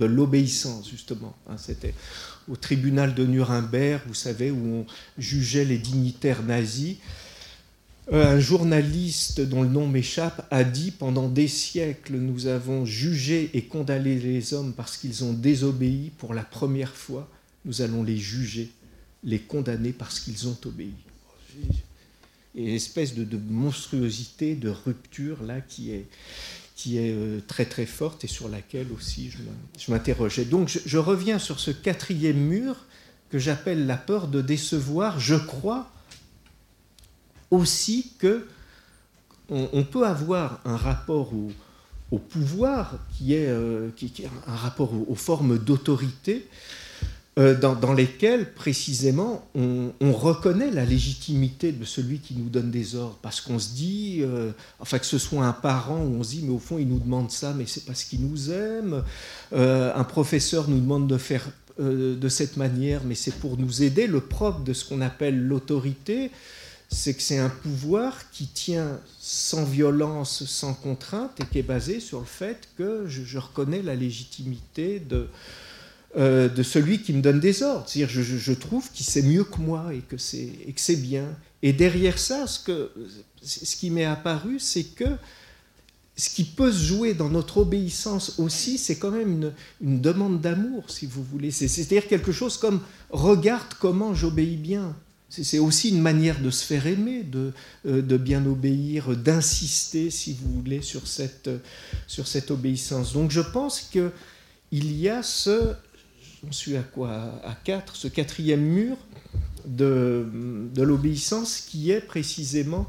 l'obéissance 0.00 0.90
justement. 0.90 1.36
Hein. 1.48 1.56
C'était 1.58 1.94
au 2.48 2.56
tribunal 2.56 3.14
de 3.14 3.24
Nuremberg, 3.24 4.02
vous 4.06 4.14
savez, 4.14 4.50
où 4.50 4.66
on 4.66 4.86
jugeait 5.16 5.64
les 5.64 5.78
dignitaires 5.78 6.42
nazis. 6.42 6.96
Euh, 8.12 8.36
un 8.36 8.40
journaliste 8.40 9.40
dont 9.40 9.62
le 9.62 9.68
nom 9.68 9.86
m'échappe 9.86 10.46
a 10.50 10.62
dit 10.62 10.90
pendant 10.90 11.28
des 11.28 11.48
siècles 11.48 12.16
nous 12.16 12.46
avons 12.46 12.84
jugé 12.84 13.50
et 13.54 13.62
condamné 13.62 14.16
les 14.16 14.52
hommes 14.52 14.74
parce 14.74 14.98
qu'ils 14.98 15.24
ont 15.24 15.32
désobéi 15.32 16.10
pour 16.18 16.34
la 16.34 16.42
première 16.42 16.94
fois. 16.94 17.28
Nous 17.64 17.80
allons 17.80 18.02
les 18.02 18.18
juger 18.18 18.70
les 19.22 19.38
condamner 19.38 19.92
parce 19.92 20.20
qu'ils 20.20 20.48
ont 20.48 20.56
obéi. 20.66 20.92
Et 22.54 22.64
une 22.64 22.74
espèce 22.74 23.14
de, 23.14 23.38
monstruosité 23.48 24.54
de 24.54 24.68
rupture 24.68 25.42
là 25.42 25.62
qui 25.62 25.90
est 25.90 26.06
euh, 26.94 27.40
très 27.48 27.64
très 27.64 27.86
forte 27.86 28.24
et 28.24 28.28
sur 28.28 28.50
laquelle 28.50 28.88
aussi 28.94 29.30
je 29.78 29.90
m'interrogeais. 29.90 30.44
Donc 30.44 30.78
je 30.84 30.98
reviens 30.98 31.38
sur 31.38 31.58
ce 31.58 31.70
quatrième 31.70 32.36
mur 32.36 32.76
que 33.30 33.38
j'appelle 33.38 33.86
la 33.86 33.96
peur 33.96 34.28
de 34.28 34.42
décevoir. 34.42 35.18
Je 35.18 35.36
crois 35.36 35.90
aussi 37.54 38.12
que 38.18 38.46
on, 39.50 39.84
peut 39.84 40.06
avoir 40.06 40.60
un 40.64 40.76
rapport 40.76 41.32
au, 42.10 42.18
pouvoir 42.18 42.94
est, 43.20 43.46
euh, 43.46 43.90
qui, 43.96 44.12
un 44.46 44.54
rapport 44.54 44.90
aux, 45.08 45.14
formes 45.14 45.58
d'autorité 45.58 46.46
euh, 47.38 47.58
dans, 47.58 47.92
lesquelles 47.92 48.54
précisément 48.54 49.46
on, 49.54 50.12
reconnaît 50.12 50.70
la 50.70 50.84
légitimité 50.84 51.72
de 51.72 51.84
celui 51.84 52.20
qui 52.20 52.34
nous 52.34 52.48
donne 52.48 52.70
des 52.70 52.94
ordres. 52.94 53.18
Parce 53.20 53.40
qu'on 53.40 53.58
se 53.58 53.74
dit, 53.74 54.20
euh, 54.22 54.52
enfin 54.78 54.98
que 54.98 55.06
ce 55.06 55.18
soit 55.18 55.44
un 55.44 55.52
parent 55.52 55.98
où 55.98 56.16
on 56.20 56.22
se 56.22 56.30
dit 56.30 56.42
mais 56.44 56.54
au 56.54 56.58
fond 56.58 56.78
il 56.78 56.88
nous 56.88 57.00
demande 57.00 57.30
ça 57.30 57.52
mais 57.56 57.66
c'est 57.66 57.84
parce 57.84 58.04
qu'il 58.04 58.20
nous 58.20 58.50
aime, 58.50 59.02
un 59.52 60.04
professeur 60.04 60.68
nous 60.68 60.80
demande 60.80 61.08
de 61.08 61.18
faire 61.18 61.44
de 61.78 62.28
cette 62.28 62.56
manière 62.56 63.02
mais 63.04 63.16
c'est 63.16 63.34
pour 63.34 63.58
nous 63.58 63.82
aider, 63.82 64.06
le 64.06 64.20
propre 64.20 64.60
de 64.60 64.72
ce 64.72 64.84
qu'on 64.84 65.00
appelle 65.00 65.38
l'autorité 65.38 66.30
c'est 66.88 67.14
que 67.14 67.22
c'est 67.22 67.38
un 67.38 67.48
pouvoir 67.48 68.30
qui 68.30 68.46
tient 68.46 69.00
sans 69.18 69.64
violence, 69.64 70.44
sans 70.44 70.74
contrainte, 70.74 71.40
et 71.40 71.44
qui 71.46 71.58
est 71.58 71.62
basé 71.62 72.00
sur 72.00 72.20
le 72.20 72.26
fait 72.26 72.68
que 72.76 73.06
je, 73.06 73.38
reconnais 73.38 73.82
la 73.82 73.94
légitimité 73.94 75.00
de, 75.00 75.28
euh, 76.16 76.48
de 76.48 76.62
celui 76.62 77.02
qui 77.02 77.12
me 77.12 77.22
donne 77.22 77.40
des 77.40 77.62
ordres. 77.62 77.84
C'est-à-dire, 77.88 78.22
je, 78.22 78.52
trouve 78.52 78.90
qu'il 78.92 79.06
sait 79.06 79.22
mieux 79.22 79.44
que 79.44 79.60
moi 79.60 79.92
et 79.92 80.00
que 80.00 80.16
c'est 80.18 80.96
bien. 80.96 81.26
Et 81.62 81.72
derrière 81.72 82.18
ça, 82.18 82.46
ce, 82.46 82.60
que, 82.60 82.90
ce 83.42 83.76
qui 83.76 83.90
m'est 83.90 84.04
apparu, 84.04 84.58
c'est 84.60 84.84
que 84.84 85.16
ce 86.16 86.30
qui 86.30 86.44
peut 86.44 86.70
se 86.70 86.84
jouer 86.84 87.14
dans 87.14 87.28
notre 87.28 87.58
obéissance 87.58 88.38
aussi, 88.38 88.78
c'est 88.78 88.96
quand 88.96 89.10
même 89.10 89.52
une 89.80 90.00
demande 90.00 90.40
d'amour, 90.40 90.88
si 90.88 91.06
vous 91.06 91.24
voulez. 91.24 91.50
C'est-à-dire 91.50 92.06
quelque 92.06 92.30
chose 92.30 92.56
comme 92.56 92.80
regarde 93.10 93.74
comment 93.80 94.14
j'obéis 94.14 94.56
bien. 94.56 94.94
C'est 95.42 95.58
aussi 95.58 95.90
une 95.90 96.00
manière 96.00 96.40
de 96.40 96.50
se 96.50 96.64
faire 96.64 96.86
aimer, 96.86 97.22
de, 97.22 97.52
euh, 97.86 98.02
de 98.02 98.16
bien 98.16 98.44
obéir, 98.46 99.16
d'insister, 99.16 100.10
si 100.10 100.34
vous 100.34 100.52
voulez, 100.60 100.82
sur 100.82 101.06
cette, 101.06 101.50
sur 102.06 102.26
cette 102.26 102.50
obéissance. 102.50 103.12
Donc 103.12 103.30
je 103.30 103.40
pense 103.40 103.80
qu'il 103.80 104.12
y 104.72 105.08
a 105.08 105.22
ce, 105.22 105.74
j'en 106.44 106.52
suis 106.52 106.76
à 106.76 106.82
quoi? 106.82 107.40
À 107.44 107.54
quatre, 107.64 107.96
ce 107.96 108.08
quatrième 108.08 108.62
mur 108.62 108.96
de, 109.66 110.26
de 110.74 110.82
l'obéissance 110.82 111.60
qui 111.60 111.90
est 111.90 112.00
précisément 112.00 112.86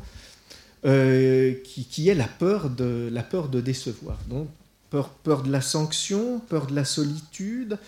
euh, 0.85 1.55
qui, 1.63 1.85
qui, 1.85 2.09
est 2.09 2.13
la 2.13 2.27
peur 2.27 2.69
de, 2.69 3.09
la 3.11 3.23
peur 3.23 3.49
de 3.49 3.59
décevoir. 3.59 4.19
Donc 4.29 4.47
peur, 4.91 5.09
peur 5.09 5.41
de 5.41 5.51
la 5.51 5.61
sanction, 5.61 6.39
peur 6.39 6.67
de 6.67 6.75
la 6.75 6.85
solitude, 6.85 7.79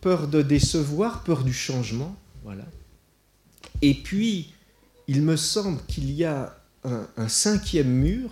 peur 0.00 0.26
de 0.26 0.42
décevoir, 0.42 1.22
peur 1.22 1.44
du 1.44 1.52
changement. 1.52 2.16
Voilà. 2.42 2.64
Et 3.82 3.94
puis, 3.94 4.52
il 5.08 5.22
me 5.22 5.36
semble 5.36 5.80
qu'il 5.86 6.10
y 6.12 6.24
a 6.24 6.56
un, 6.84 7.28
cinquième 7.28 7.88
mur, 7.88 8.30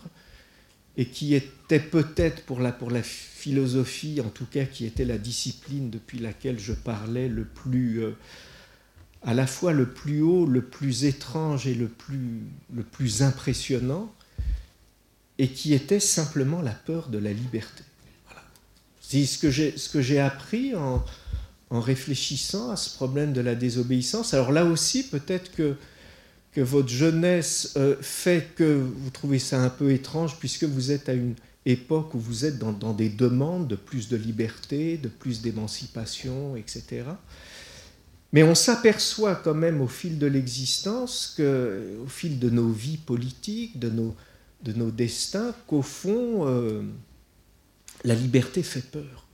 et 0.99 1.07
qui 1.07 1.35
était 1.35 1.81
peut-être 1.81 2.45
pour 2.45 2.61
la, 2.61 2.71
pour 2.71 2.91
la 2.91 3.03
philosophie, 3.03 4.21
en 4.21 4.29
tout 4.29 4.45
cas 4.45 4.67
qui 4.67 4.85
était 4.85 5.07
la 5.07 5.17
discipline 5.17 5.89
depuis 5.89 6.19
laquelle 6.19 6.59
je 6.59 6.75
parlais 6.75 7.29
le 7.29 7.45
plus, 7.45 8.03
euh, 8.03 8.15
à 9.23 9.33
la 9.33 9.47
fois 9.47 9.73
le 9.73 9.89
plus 9.89 10.21
haut, 10.21 10.45
le 10.45 10.61
plus 10.61 11.07
étrange 11.07 11.67
et 11.67 11.75
le 11.75 11.89
plus, 11.89 12.43
le 12.75 12.83
plus 12.83 13.23
impressionnant, 13.23 14.13
et 15.39 15.49
qui 15.49 15.73
était 15.73 16.01
simplement 16.01 16.61
la 16.61 16.73
peur 16.75 17.09
de 17.09 17.17
la 17.17 17.33
liberté. 17.33 17.85
Voilà. 18.27 18.43
C'est 19.01 19.25
ce 19.25 19.89
que 19.89 20.03
j'ai 20.03 20.21
appris 20.21 20.75
en, 20.75 21.03
en 21.73 21.81
réfléchissant 21.81 22.71
à 22.71 22.77
ce 22.77 22.95
problème 22.95 23.33
de 23.33 23.41
la 23.41 23.55
désobéissance. 23.55 24.35
Alors 24.35 24.53
là 24.53 24.67
aussi, 24.67 25.05
peut-être 25.05 25.51
que, 25.53 25.75
que 26.53 26.61
votre 26.61 26.91
jeunesse 26.91 27.73
euh, 27.79 27.97
fait 28.03 28.51
que 28.55 28.85
vous 28.95 29.11
trouvez 29.11 29.39
ça 29.39 29.59
un 29.63 29.71
peu 29.71 29.91
étrange, 29.91 30.39
puisque 30.39 30.65
vous 30.65 30.91
êtes 30.91 31.09
à 31.09 31.15
une 31.15 31.35
époque 31.65 32.15
où 32.15 32.19
vous 32.19 32.45
êtes 32.45 32.59
dans, 32.59 32.93
des 32.93 33.09
demandes 33.09 33.69
de 33.69 33.77
plus 33.77 34.11
de 34.11 34.19
liberté, 34.19 34.99
de 34.99 35.09
plus 35.09 35.41
d'émancipation, 35.41 36.57
etc. 36.57 37.05
Mais 38.35 38.43
on 38.43 38.55
s'aperçoit 38.55 39.37
quand 39.37 39.55
même 39.55 39.81
au 39.81 39.89
fil 39.89 40.19
de 40.19 40.27
l'existence, 40.27 41.41
au 41.41 42.09
fil 42.09 42.39
de 42.39 42.51
nos 42.51 42.69
vies 42.69 42.99
politiques, 42.99 43.79
de 43.79 43.89
nos, 43.89 44.15
de 44.63 44.75
nos 44.75 44.91
destins, 44.91 45.55
qu'au 45.67 45.83
fond, 45.83 46.47
euh, 46.47 46.83
la 48.05 48.15
liberté 48.15 48.63
fait 48.63 48.85
peur. 48.91 49.27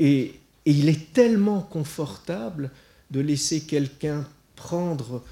Et, 0.00 0.40
et 0.66 0.72
il 0.72 0.88
est 0.88 1.12
tellement 1.12 1.60
confortable 1.60 2.70
de 3.10 3.20
laisser 3.20 3.60
quelqu'un 3.60 4.26
prendre 4.56 5.22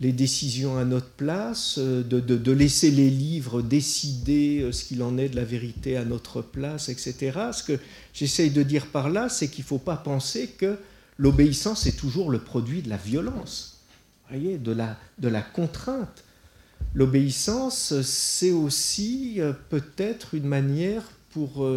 les 0.00 0.12
décisions 0.12 0.78
à 0.78 0.84
notre 0.84 1.10
place, 1.10 1.78
de, 1.78 2.02
de, 2.20 2.52
laisser 2.52 2.90
les 2.90 3.10
livres 3.10 3.60
décider 3.60 4.66
ce 4.72 4.84
qu'il 4.84 5.02
en 5.02 5.18
est 5.18 5.28
de 5.28 5.36
la 5.36 5.44
vérité 5.44 5.98
à 5.98 6.06
notre 6.06 6.40
place, 6.40 6.88
etc. 6.88 7.38
Ce 7.52 7.62
que 7.62 7.78
j'essaye 8.14 8.50
de 8.50 8.62
dire 8.62 8.86
par 8.86 9.10
là, 9.10 9.28
c'est 9.28 9.48
qu'il 9.48 9.62
ne 9.64 9.68
faut 9.68 9.78
pas 9.78 9.96
penser 9.96 10.48
que 10.48 10.78
l'obéissance 11.18 11.86
est 11.86 11.98
toujours 11.98 12.30
le 12.30 12.38
produit 12.38 12.80
de 12.80 12.88
la 12.88 12.96
violence, 12.96 13.82
voyez, 14.30 14.56
de, 14.56 14.72
la, 14.72 14.96
de 15.18 15.28
la 15.28 15.42
contrainte. 15.42 16.24
L'obéissance, 16.94 18.00
c'est 18.00 18.52
aussi 18.52 19.38
peut-être 19.68 20.34
une 20.34 20.46
manière 20.46 21.02
pour 21.30 21.68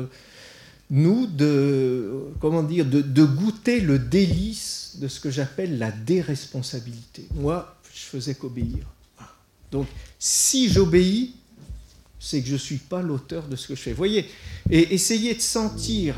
nous 0.90 1.28
de, 1.28 2.28
comment 2.40 2.64
dire, 2.64 2.86
de, 2.86 3.24
goûter 3.26 3.82
le 3.82 4.00
délice 4.00 4.98
de 5.00 5.08
ce 5.08 5.20
que 5.20 5.32
j'appelle 5.32 5.78
la 5.78 5.92
déresponsabilité. 5.92 7.28
Moi, 7.36 7.78
je 7.94 8.02
faisais 8.02 8.36
qu'obéir. 8.36 8.86
Donc, 9.72 9.88
si 10.20 10.70
j'obéis, 10.70 11.34
c'est 12.20 12.42
que 12.42 12.48
je 12.48 12.54
ne 12.54 12.58
suis 12.58 12.78
pas 12.78 13.02
l'auteur 13.02 13.48
de 13.48 13.56
ce 13.56 13.68
que 13.68 13.76
je 13.76 13.82
fais. 13.82 13.94
Voyez, 13.94 14.30
et 14.70 14.94
essayez 14.94 15.34
de 15.34 15.42
sentir 15.42 16.16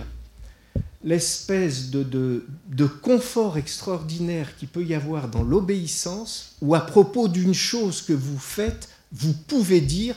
l'espèce 1.03 1.91
de, 1.91 2.03
de, 2.03 2.45
de, 2.67 2.85
confort 2.85 3.57
extraordinaire 3.57 4.57
qui 4.57 4.65
peut 4.65 4.83
y 4.83 4.93
avoir 4.93 5.29
dans 5.29 5.43
l'obéissance, 5.43 6.55
ou 6.61 6.75
à 6.75 6.81
propos 6.81 7.27
d'une 7.27 7.53
chose 7.53 8.01
que 8.01 8.13
vous 8.13 8.39
faites, 8.39 8.89
vous 9.11 9.33
pouvez 9.33 9.81
dire, 9.81 10.15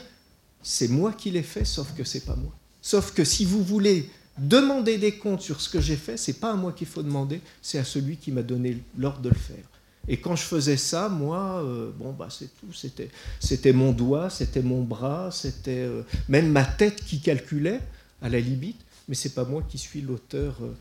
c'est 0.63 0.87
moi 0.87 1.13
qui 1.13 1.31
l'ai 1.31 1.43
fait, 1.43 1.63
sauf 1.63 1.93
que 1.95 2.03
c'est 2.03 2.25
pas 2.25 2.35
moi. 2.35 2.53
Sauf 2.81 3.13
que 3.13 3.23
si 3.23 3.45
vous 3.45 3.63
voulez 3.63 4.09
demander 4.39 4.97
des 4.97 5.13
comptes 5.13 5.41
sur 5.41 5.61
ce 5.61 5.69
que 5.69 5.81
j'ai 5.81 5.95
fait, 5.95 6.17
c'est 6.17 6.39
pas 6.39 6.51
à 6.51 6.55
moi 6.55 6.71
qu'il 6.71 6.87
faut 6.87 7.03
demander, 7.03 7.41
c'est 7.61 7.77
à 7.77 7.83
celui 7.83 8.17
qui 8.17 8.31
m'a 8.31 8.43
donné 8.43 8.77
l'ordre 8.97 9.21
de 9.21 9.29
le 9.29 9.35
faire. 9.35 9.65
Et 10.07 10.17
quand 10.17 10.35
je 10.35 10.43
faisais 10.43 10.77
ça, 10.77 11.07
moi, 11.07 11.61
euh, 11.63 11.91
bon, 11.97 12.13
bah, 12.13 12.29
c'est 12.29 12.49
tout. 12.59 12.73
C'était, 12.73 13.09
c'était 13.39 13.73
mon 13.73 13.91
doigt, 13.91 14.29
c'était 14.29 14.63
mon 14.63 14.81
bras, 14.81 15.29
c'était 15.31 15.83
euh, 15.83 16.01
même 16.27 16.51
ma 16.51 16.65
tête 16.65 17.03
qui 17.05 17.19
calculait, 17.19 17.79
à 18.21 18.27
la 18.27 18.39
limite, 18.39 18.79
mais 19.07 19.15
c'est 19.15 19.33
pas 19.33 19.45
moi 19.45 19.63
qui 19.69 19.77
suis 19.77 20.01
l'auteur, 20.01 20.57
euh, 20.61 20.73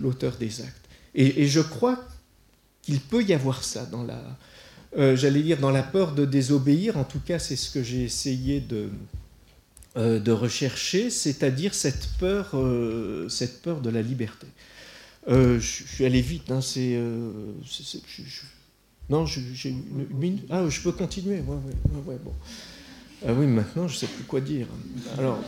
l'auteur 0.00 0.36
des 0.36 0.62
actes. 0.62 0.88
Et, 1.14 1.42
et, 1.42 1.46
je 1.46 1.60
crois 1.60 2.02
qu'il 2.82 3.00
peut 3.00 3.22
y 3.22 3.34
avoir 3.34 3.62
ça 3.62 3.84
dans 3.84 4.02
la, 4.02 4.22
j'allais 5.14 5.42
dire, 5.42 5.58
dans 5.58 5.70
la 5.70 5.82
peur 5.82 6.12
de 6.14 6.24
désobéir. 6.24 6.96
En 6.96 7.04
tout 7.04 7.20
cas, 7.20 7.38
c'est 7.38 7.56
ce 7.56 7.70
que 7.70 7.82
j'ai 7.82 8.04
essayé 8.04 8.60
de, 8.60 8.88
de 9.96 10.30
rechercher, 10.30 11.10
c'est-à-dire 11.10 11.74
cette 11.74 12.10
peur, 12.18 12.50
euh, 12.54 13.28
cette 13.28 13.60
peur 13.60 13.80
de 13.80 13.90
la 13.90 14.02
liberté. 14.02 14.46
Euh, 15.28 15.58
je 15.58 15.82
suis 15.84 16.04
allé 16.04 16.20
vite, 16.20 16.48
non, 16.48 16.60
j'ai 16.60 16.94
une, 19.70 20.06
minute. 20.12 20.44
Ah, 20.48 20.64
je 20.68 20.80
peux 20.80 20.92
continuer. 20.92 21.40
Bon. 21.40 21.60
Ah 23.26 23.32
oui, 23.34 23.46
maintenant, 23.46 23.88
je 23.88 23.94
ne 23.94 23.98
sais 23.98 24.06
plus 24.06 24.22
quoi 24.22 24.40
dire. 24.40 24.68
Alors, 25.18 25.42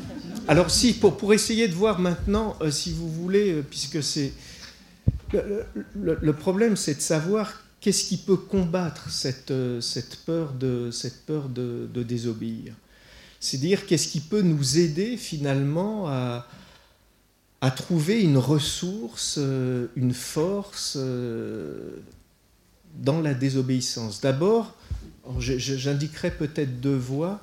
alors 0.48 0.70
si, 0.70 0.94
pour, 0.94 1.16
pour 1.16 1.32
essayer 1.32 1.68
de 1.68 1.74
voir 1.74 2.00
maintenant, 2.00 2.58
si 2.70 2.92
vous 2.92 3.08
voulez, 3.08 3.62
puisque 3.62 4.02
c'est... 4.02 4.32
Le, 5.94 6.32
problème, 6.32 6.76
c'est 6.76 6.96
de 6.96 7.00
savoir 7.00 7.62
qu'est-ce 7.80 8.04
qui 8.04 8.16
peut 8.16 8.36
combattre 8.36 9.08
cette, 9.10 9.54
cette 9.80 10.16
peur, 10.26 10.52
de, 10.52 10.90
cette 10.90 11.24
peur 11.24 11.48
de 11.48 12.02
désobéir 12.02 12.74
c'est 13.42 13.58
dire 13.58 13.86
qu'est-ce 13.86 14.06
qui 14.06 14.20
peut 14.20 14.40
nous 14.40 14.78
aider 14.78 15.16
finalement 15.16 16.06
à, 16.08 16.46
trouver 17.76 18.22
une 18.22 18.38
ressource, 18.38 19.36
euh, 19.38 19.88
une 19.96 20.14
force 20.14 20.94
euh, 20.96 21.96
dans 22.94 23.20
la 23.20 23.34
désobéissance. 23.34 24.20
D'abord, 24.20 24.76
j'indiquerai 25.38 26.30
peut-être 26.30 26.80
deux 26.80 26.96
voies. 26.96 27.40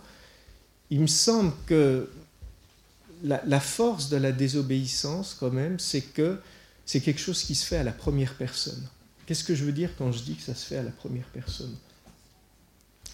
Il 0.89 1.01
me 1.01 1.08
semble 1.08 1.51
que 1.65 2.10
la, 3.24 3.60
force 3.60 4.10
de 4.10 4.18
la 4.18 4.32
désobéissance, 4.32 5.36
quand 5.38 5.51
même, 5.51 5.79
c'est 5.79 6.01
que 6.01 6.39
c'est 6.86 7.01
quelque 7.01 7.22
chose 7.22 7.44
qui 7.44 7.56
se 7.56 7.65
fait 7.65 7.77
à 7.77 7.84
la 7.84 7.94
première 7.94 8.36
personne. 8.36 8.88
Qu'est-ce 9.25 9.44
que 9.44 9.56
je 9.56 9.65
veux 9.65 9.74
dire 9.74 9.89
quand 9.98 10.13
je 10.13 10.24
dis 10.24 10.36
que 10.36 10.44
ça 10.44 10.56
se 10.56 10.65
fait 10.65 10.77
à 10.77 10.84
la 10.84 10.91
première 10.91 11.27
personne? 11.27 11.75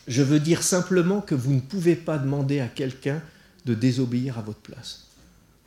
Je 0.08 0.22
veux 0.22 0.40
dire 0.40 0.64
simplement 0.64 1.22
que 1.22 1.36
vous 1.36 1.54
ne 1.54 1.60
pouvez 1.60 1.96
pas 1.96 2.18
demander 2.18 2.60
à 2.60 2.68
quelqu'un 2.68 3.22
de 3.66 3.74
désobéir 3.74 4.38
à 4.38 4.42
votre 4.42 4.60
place. 4.60 5.06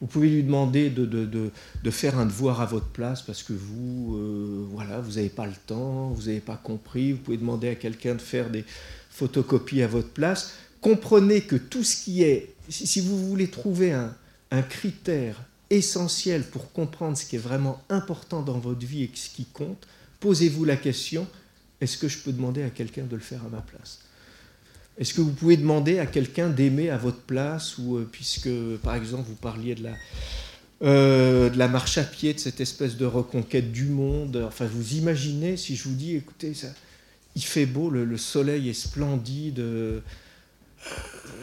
Vous 0.01 0.07
pouvez 0.07 0.29
lui 0.29 0.45
demander 0.45 0.91
de, 0.91 1.51
faire 1.91 2.19
un 2.19 2.27
devoir 2.27 2.61
à 2.61 2.67
votre 2.67 2.87
place 2.87 3.21
parce 3.23 3.43
que 3.43 3.53
vous, 3.53 4.17
euh, 4.17 4.65
voilà, 4.71 5.01
vous 5.01 5.17
n'avez 5.17 5.29
pas 5.29 5.47
le 5.47 5.57
temps, 5.67 6.11
vous 6.11 6.27
n'avez 6.27 6.41
pas 6.41 6.57
compris. 6.57 7.13
Vous 7.13 7.19
pouvez 7.19 7.37
demander 7.37 7.69
à 7.69 7.75
quelqu'un 7.75 8.15
de 8.15 8.21
faire 8.21 8.49
des 8.49 8.65
photocopies 9.11 9.83
à 9.83 9.89
votre 9.89 10.11
place. 10.11 10.53
Comprenez 10.81 11.41
que 11.41 11.57
tout 11.57 11.83
ce 11.83 11.97
qui 11.97 12.23
est, 12.23 12.55
si 12.69 13.01
vous 13.01 13.29
voulez 13.29 13.49
trouver 13.49 13.93
un, 13.93 14.15
un 14.53 14.63
critère 14.63 15.43
essentiel 15.71 16.45
pour 16.45 16.73
comprendre 16.73 17.19
ce 17.19 17.27
qui 17.27 17.35
est 17.35 17.41
vraiment 17.41 17.83
important 17.89 18.43
dans 18.43 18.59
votre 18.59 18.87
vie 18.87 19.03
et 19.03 19.11
ce 19.13 19.31
qui 19.31 19.47
compte, 19.47 19.89
posez-vous 20.21 20.65
la 20.65 20.77
question, 20.77 21.27
est-ce 21.81 21.99
que 21.99 22.07
je 22.07 22.19
peux 22.19 22.33
demander 22.33 22.63
à 22.63 22.71
quelqu'un 22.71 23.05
de 23.05 23.17
le 23.17 23.23
faire 23.23 23.45
à 23.45 23.49
ma 23.49 23.61
place? 23.61 23.99
Est-ce 24.99 25.15
que 25.15 25.21
vous 25.21 25.33
pouvez 25.33 25.57
demander 25.57 26.01
à 26.01 26.07
quelqu'un 26.07 26.49
d'aimer 26.49 26.91
à 26.91 26.97
votre 26.97 27.21
place, 27.21 27.79
ou 27.79 27.97
euh, 27.97 28.09
puisque, 28.11 28.51
par 28.83 28.97
exemple, 28.97 29.25
vous 29.29 29.37
parliez 29.37 29.77
de 29.77 29.85
la, 29.85 29.93
euh, 30.83 31.49
de 31.51 31.57
la 31.57 31.69
marche 31.69 31.99
à 31.99 32.05
pied, 32.05 32.35
de 32.35 32.41
cette 32.41 32.61
espèce 32.61 32.97
de 32.97 33.07
reconquête 33.07 33.71
du 33.71 33.85
monde, 33.85 34.45
enfin, 34.47 34.67
vous 34.67 34.95
imaginez 34.95 35.57
si 35.57 35.77
je 35.77 35.85
vous 35.85 35.95
dis, 35.95 36.17
écoutez, 36.17 36.53
ça, 36.53 36.69
il 37.37 37.43
fait 37.43 37.67
beau, 37.67 37.91
le, 37.91 38.17
soleil 38.17 38.69
est 38.69 38.75
splendide, 38.75 39.61
euh, 39.61 40.01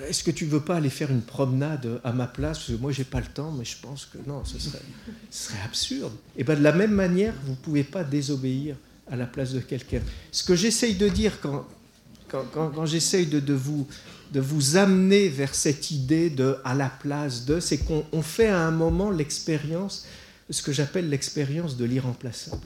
est-ce 0.10 0.26
que 0.26 0.32
tu 0.32 0.46
veux 0.46 0.60
pas 0.60 0.76
aller 0.76 0.90
faire 0.90 1.10
une 1.10 1.22
promenade 1.22 2.02
à 2.04 2.12
ma 2.12 2.28
place? 2.28 2.58
Parce 2.58 2.72
que 2.72 2.82
moi, 2.82 2.92
j'ai 2.92 3.06
pas 3.06 3.22
le 3.22 3.28
temps, 3.28 3.54
mais 3.54 3.64
je 3.64 3.78
pense 3.82 4.06
que 4.06 4.18
non, 4.28 4.44
ce 4.44 4.60
serait, 4.60 5.60
absurde. 5.64 6.14
Et 6.36 6.44
bien, 6.44 6.56
de 6.56 6.64
la 6.64 6.74
même 6.74 6.92
manière, 6.92 7.34
vous 7.46 7.52
ne 7.52 7.58
pouvez 7.58 7.86
pas 7.86 8.04
désobéir 8.04 8.76
à 9.10 9.16
la 9.16 9.26
place 9.26 9.54
de 9.54 9.60
quelqu'un. 9.60 10.02
Ce 10.32 10.44
que 10.44 10.56
j'essaye 10.56 10.96
de 10.96 11.08
dire 11.08 11.40
quand, 11.40 11.66
quand, 12.30 12.86
j'essaye 12.86 13.28
de, 13.28 13.54
vous, 13.54 14.78
amener 14.78 15.30
vers 15.30 15.56
cette 15.56 15.92
idée 15.92 16.30
de 16.30 16.58
à 16.64 16.74
la 16.74 16.90
place 16.90 17.46
de, 17.46 17.60
c'est 17.60 17.78
qu'on 17.78 18.22
fait 18.22 18.48
à 18.48 18.60
un 18.60 18.72
moment 18.72 19.12
l'expérience, 19.12 20.06
ce 20.50 20.62
que 20.62 20.72
j'appelle 20.72 21.10
l'expérience 21.10 21.78
de 21.78 21.86
l'irremplaçable. 21.86 22.62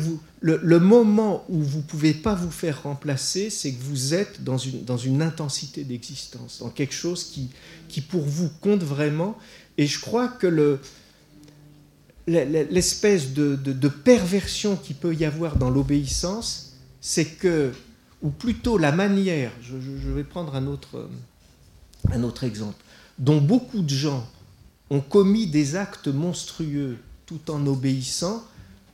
Vous, 0.00 0.20
le, 0.40 0.58
le, 0.60 0.80
moment 0.80 1.44
où 1.48 1.62
vous 1.62 1.78
ne 1.78 1.82
pouvez 1.84 2.12
pas 2.12 2.34
vous 2.34 2.50
faire 2.50 2.82
remplacer, 2.82 3.48
c'est 3.48 3.72
que 3.72 3.80
vous 3.80 4.12
êtes 4.12 4.42
dans 4.42 4.58
une, 4.58 5.22
intensité 5.22 5.84
d'existence, 5.84 6.58
dans 6.58 6.68
quelque 6.68 6.94
chose 6.94 7.32
qui, 7.88 8.00
pour 8.00 8.22
vous 8.22 8.50
compte 8.60 8.82
vraiment. 8.82 9.38
Et 9.76 9.86
je 9.86 10.00
crois 10.00 10.26
que 10.26 10.48
le, 10.48 10.80
l'espèce 12.26 13.32
de, 13.32 13.54
de, 13.54 13.72
de, 13.72 13.88
perversion 13.88 14.74
qui 14.74 14.94
peut 14.94 15.14
y 15.14 15.24
avoir 15.24 15.56
dans 15.56 15.70
l'obéissance, 15.70 16.76
c'est 17.00 17.24
que 17.24 17.72
ou 18.22 18.30
plutôt 18.30 18.78
la 18.78 18.92
manière, 18.92 19.52
je, 19.62 19.76
vais 19.76 20.24
prendre 20.24 20.54
un 20.54 20.66
autre, 20.66 21.08
un 22.10 22.22
autre 22.22 22.44
exemple, 22.44 22.82
dont 23.18 23.40
beaucoup 23.40 23.82
de 23.82 23.94
gens 23.94 24.28
ont 24.90 25.00
commis 25.00 25.46
des 25.46 25.76
actes 25.76 26.08
monstrueux 26.08 26.98
tout 27.26 27.50
en 27.50 27.66
obéissant, 27.66 28.44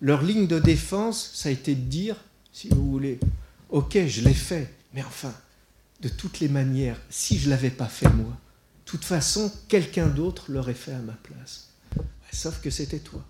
leur 0.01 0.23
ligne 0.23 0.47
de 0.47 0.59
défense, 0.59 1.31
ça 1.35 1.49
a 1.49 1.53
été 1.53 1.75
de 1.75 1.81
dire, 1.81 2.17
si 2.53 2.69
vous 2.69 2.91
voulez, 2.91 3.19
ok, 3.71 4.07
je 4.07 4.23
l'ai 4.23 4.35
fait, 4.35 4.73
mais 4.93 5.03
enfin, 5.03 5.33
de 6.01 6.09
toutes 6.09 6.41
les 6.41 6.49
manières, 6.49 7.01
si 7.09 7.39
je 7.39 7.47
ne 7.47 7.51
l'avais 7.51 7.71
pas 7.71 7.87
fait 7.87 8.11
moi, 8.11 8.37
de 8.85 8.91
toute 8.91 9.05
façon, 9.05 9.51
quelqu'un 9.69 10.09
d'autre 10.09 10.51
l'aurait 10.51 10.75
fait 10.75 10.93
à 10.93 10.99
ma 10.99 11.15
place. 11.15 11.71
Sauf 12.33 12.61
que 12.61 12.71
c'était 12.71 12.99
toi. 12.99 13.25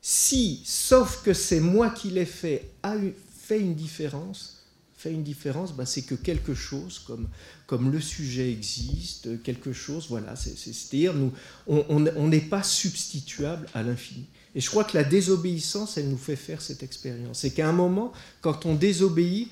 Si, 0.00 0.62
sauf 0.64 1.22
que 1.22 1.34
c'est 1.34 1.60
moi 1.60 1.90
qui 1.90 2.10
l'ai 2.10 2.26
fait, 2.26 2.70
a 2.82 2.94
fait 3.38 3.60
une 3.60 3.74
différence, 3.74 4.63
fait 5.04 5.12
une 5.12 5.22
différence, 5.22 5.74
ben, 5.74 5.84
c'est 5.84 6.02
que 6.02 6.14
quelque 6.14 6.54
chose, 6.54 6.98
comme, 7.06 7.28
comme 7.66 7.92
le 7.92 8.00
sujet 8.00 8.50
existe, 8.50 9.42
quelque 9.42 9.72
chose, 9.74 10.06
voilà, 10.08 10.34
c'est-à-dire 10.34 11.12
nous, 11.12 11.30
on 11.66 12.28
n'est 12.28 12.40
pas 12.40 12.62
substituable 12.62 13.66
à 13.74 13.82
l'infini. 13.82 14.26
Et 14.54 14.60
je 14.60 14.70
crois 14.70 14.84
que 14.84 14.96
la 14.96 15.04
désobéissance, 15.04 15.98
elle 15.98 16.08
nous 16.08 16.16
fait 16.16 16.36
faire 16.36 16.62
cette 16.62 16.82
expérience. 16.82 17.40
C'est 17.40 17.50
qu'à 17.50 17.68
un 17.68 17.72
moment, 17.72 18.12
quand 18.40 18.64
on 18.64 18.74
désobéit, 18.74 19.50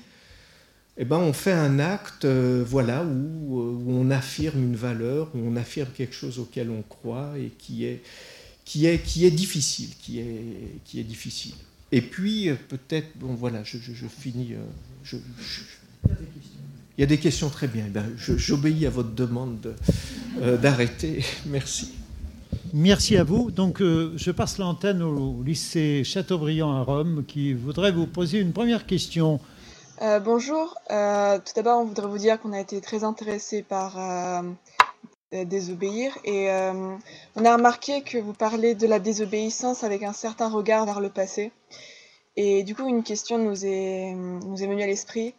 eh 0.97 1.05
ben, 1.05 1.17
on 1.17 1.33
fait 1.33 1.51
un 1.51 1.79
acte 1.79 2.25
euh, 2.25 2.63
voilà, 2.65 3.03
où, 3.03 3.59
où, 3.59 3.91
on 3.91 4.09
affirme 4.09 4.59
une 4.59 4.75
valeur, 4.75 5.29
où 5.35 5.39
on 5.39 5.55
affirme 5.55 5.89
quelque 5.93 6.15
chose 6.15 6.39
auquel 6.39 6.69
on 6.69 6.81
croit 6.83 7.33
et 7.37 7.51
qui 7.59 7.85
est, 7.85 8.01
qui 8.65 8.85
est, 8.85 8.99
qui 8.99 9.25
est 9.25 9.31
difficile, 9.31 9.89
qui 10.01 10.19
est, 10.19 10.79
qui 10.85 10.99
est 10.99 11.03
difficile. 11.03 11.55
Et 11.91 12.01
puis, 12.01 12.49
euh, 12.49 12.55
peut-être, 12.69 13.15
bon 13.17 13.35
voilà, 13.35 13.63
je, 13.63 13.77
finis. 14.07 14.53
Euh, 14.53 14.65
il 16.97 17.01
y 17.01 17.03
a 17.03 17.07
des 17.07 17.19
questions 17.19 17.49
très 17.49 17.67
bien. 17.67 17.85
Eh 17.95 17.99
j'obéis 18.37 18.85
à 18.85 18.89
votre 18.89 19.11
demande 19.11 19.75
euh, 20.41 20.57
d'arrêter. 20.57 21.23
Merci. 21.45 21.93
Merci 22.73 23.17
à 23.17 23.23
vous. 23.23 23.51
Donc, 23.51 23.79
je 23.81 24.31
passe 24.31 24.57
l'antenne 24.57 25.03
au 25.03 25.43
lycée 25.43 26.03
Chateaubriand 26.03 26.71
à 26.75 26.81
Rome 26.81 27.23
qui 27.27 27.53
voudrait 27.53 27.91
vous 27.91 28.07
poser 28.07 28.39
une 28.39 28.51
première 28.51 28.85
question. 28.87 29.39
Euh, 30.01 30.19
bonjour. 30.19 30.75
Euh, 30.91 31.37
tout 31.37 31.53
d'abord, 31.55 31.79
on 31.79 31.85
voudrait 31.85 32.07
vous 32.07 32.17
dire 32.17 32.39
qu'on 32.39 32.51
a 32.51 32.59
été 32.59 32.81
très 32.81 33.03
intéressé 33.03 33.61
par 33.61 33.97
euh, 33.97 34.41
désobéir 35.45 36.17
et 36.25 36.49
on 37.35 37.45
a 37.45 37.55
remarqué 37.55 38.01
que 38.01 38.17
vous 38.17 38.33
parlez 38.33 38.75
de 38.75 38.85
la 38.85 38.99
désobéissance 38.99 39.83
avec 39.83 40.03
un 40.03 40.13
certain 40.13 40.49
regard 40.49 40.85
vers 40.85 40.99
le 40.99 41.09
passé. 41.09 41.51
Et 42.35 42.63
du 42.63 42.75
coup, 42.75 42.87
une 42.87 43.03
question 43.03 43.37
nous 43.37 43.65
est, 43.65 44.13
nous 44.13 44.63
est 44.63 44.67
venue 44.67 44.83
à 44.83 44.87
l'esprit. 44.87 45.33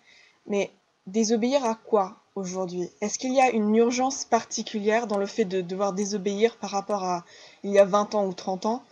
Mais 0.46 0.70
désobéir 1.06 1.64
à 1.64 1.74
quoi 1.74 2.16
aujourd'hui? 2.34 2.88
Est-ce 3.00 3.18
qu'il 3.18 3.34
y 3.34 3.40
a 3.40 3.50
une 3.50 3.74
urgence 3.74 4.24
particulière 4.24 5.06
dans 5.06 5.18
le 5.18 5.26
fait 5.26 5.44
de 5.44 5.60
devoir 5.60 5.92
désobéir 5.92 6.56
par 6.56 6.70
rapport 6.70 7.04
à 7.04 7.24
il 7.62 7.70
y 7.70 7.78
a 7.78 7.84
20 7.84 8.14
ans 8.14 8.26
ou 8.26 8.34
30 8.34 8.66
ans? 8.66 8.84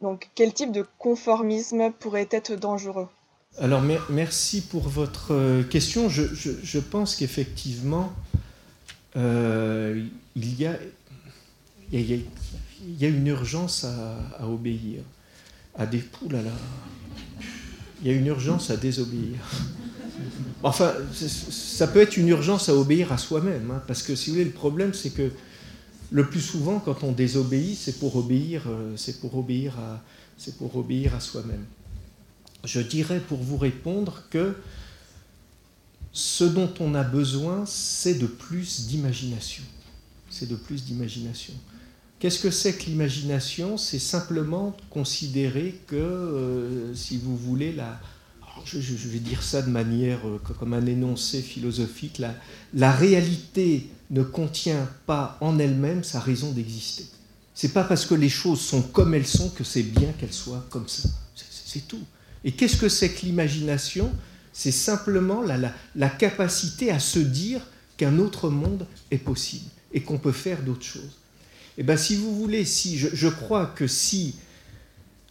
Donc, 0.00 0.30
quel 0.34 0.52
type 0.54 0.72
de 0.72 0.84
conformisme 0.98 1.92
pourrait 1.92 2.28
être 2.30 2.54
dangereux? 2.54 3.08
Alors 3.58 3.82
merci 4.08 4.60
pour 4.60 4.88
votre 4.88 5.34
euh, 5.34 5.62
question. 5.64 6.08
Je, 6.08 6.78
pense 6.78 7.16
qu'effectivement, 7.16 8.12
euh, 9.16 10.06
il, 10.36 10.60
y 10.60 10.66
a, 10.66 10.76
il, 11.92 12.00
y 12.00 13.04
a, 13.04 13.08
une 13.08 13.26
urgence 13.26 13.84
à, 13.84 14.48
obéir. 14.48 15.02
À 15.76 15.86
des 15.86 15.98
poules, 15.98 16.32
là, 16.32 16.40
Il 18.02 18.10
y 18.10 18.14
a 18.14 18.16
une 18.16 18.26
urgence 18.26 18.70
à 18.70 18.76
désobéir. 18.76 19.38
Enfin, 20.62 20.92
ça 21.12 21.86
peut 21.86 22.00
être 22.00 22.16
une 22.16 22.28
urgence 22.28 22.68
à 22.68 22.74
obéir 22.74 23.12
à 23.12 23.18
soi-même, 23.18 23.70
hein, 23.70 23.82
parce 23.86 24.02
que 24.02 24.14
si 24.14 24.30
vous 24.30 24.34
voulez, 24.34 24.44
le 24.44 24.50
problème, 24.52 24.92
c'est 24.92 25.10
que 25.10 25.30
le 26.10 26.28
plus 26.28 26.40
souvent, 26.40 26.80
quand 26.80 27.02
on 27.04 27.12
désobéit, 27.12 27.76
c'est 27.78 27.98
pour 27.98 28.16
obéir, 28.16 28.64
euh, 28.66 28.92
c'est 28.96 29.20
pour 29.20 29.36
obéir 29.36 29.78
à, 29.78 30.02
c'est 30.36 30.56
pour 30.56 30.76
obéir 30.76 31.14
à 31.14 31.20
soi-même 31.20 31.64
je 32.64 32.80
dirais 32.80 33.20
pour 33.20 33.38
vous 33.38 33.56
répondre 33.56 34.22
que 34.30 34.54
ce 36.12 36.44
dont 36.44 36.72
on 36.80 36.94
a 36.94 37.02
besoin, 37.02 37.64
c'est 37.66 38.14
de 38.14 38.26
plus 38.26 38.86
d'imagination. 38.86 39.62
C'est 40.28 40.48
de 40.48 40.56
plus 40.56 40.84
d'imagination. 40.84 41.54
Qu'est-ce 42.20 42.38
que 42.38 42.50
c'est 42.50 42.74
que 42.74 42.84
l'imagination? 42.84 43.78
C'est 43.78 43.98
simplement 43.98 44.76
considérer 44.90 45.80
que, 45.86 45.96
euh, 45.96 46.94
si 46.94 47.16
vous 47.16 47.36
voulez, 47.36 47.72
la, 47.72 47.98
je, 48.64 49.08
vais 49.08 49.18
dire 49.18 49.42
ça 49.42 49.62
de 49.62 49.70
manière 49.70 50.26
euh, 50.26 50.38
comme 50.58 50.74
un 50.74 50.84
énoncé 50.86 51.40
philosophique, 51.40 52.20
la, 52.74 52.92
réalité 52.92 53.88
ne 54.10 54.22
contient 54.22 54.88
pas 55.06 55.38
en 55.40 55.58
elle-même 55.58 56.04
sa 56.04 56.20
raison 56.20 56.50
d'exister. 56.52 57.06
C'est 57.54 57.72
pas 57.72 57.84
parce 57.84 58.06
que 58.06 58.14
les 58.14 58.28
choses 58.28 58.60
sont 58.60 58.82
comme 58.82 59.14
elles 59.14 59.26
sont 59.26 59.50
que 59.50 59.64
c'est 59.64 59.82
bien 59.82 60.12
qu'elles 60.12 60.32
soient 60.32 60.66
comme 60.70 60.88
ça. 60.88 61.08
C'est 61.34 61.86
tout. 61.86 62.02
Et 62.44 62.52
qu'est-ce 62.52 62.76
que 62.76 62.88
c'est 62.88 63.10
que 63.10 63.26
l'imagination? 63.26 64.10
C'est 64.52 64.72
simplement 64.72 65.42
la, 65.42 66.08
capacité 66.10 66.90
à 66.90 66.98
se 66.98 67.18
dire 67.18 67.60
qu'un 67.96 68.18
autre 68.18 68.50
monde 68.50 68.86
est 69.10 69.18
possible 69.18 69.70
et 69.92 70.02
qu'on 70.02 70.18
peut 70.18 70.32
faire 70.32 70.62
d'autres 70.62 70.84
choses. 70.84 71.19
Eh 71.78 71.82
bien, 71.82 71.96
si 71.96 72.16
vous 72.16 72.34
voulez, 72.34 72.64
si 72.64 72.98
je, 72.98 73.28
crois 73.28 73.66
que 73.66 73.86
si 73.86 74.34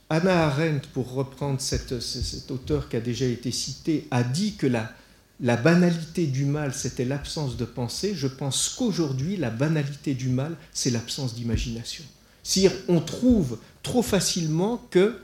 Anna 0.10 0.48
Arendt, 0.48 0.88
pour 0.94 1.12
reprendre 1.12 1.60
cet 1.62 2.52
auteur 2.52 2.90
qui 2.90 2.96
a 2.96 3.02
déjà 3.02 3.26
été 3.26 3.52
cité, 3.52 4.08
a 4.12 4.24
dit 4.24 4.56
que 4.56 4.68
la, 4.68 5.58
banalité 5.58 6.26
du 6.28 6.46
mal, 6.46 6.74
c'était 6.74 7.06
l'absence 7.06 7.58
de 7.58 7.66
pensée, 7.66 8.14
je 8.16 8.28
pense 8.28 8.70
qu'aujourd'hui, 8.78 9.38
la 9.38 9.50
banalité 9.50 10.14
du 10.14 10.30
mal, 10.30 10.56
c'est 10.74 10.90
l'absence 10.90 11.36
d'imagination. 11.36 12.04
C'est-à-dire, 12.44 12.78
on 12.88 13.02
trouve 13.02 13.60
trop 13.84 14.02
facilement 14.02 14.82
que 14.90 15.20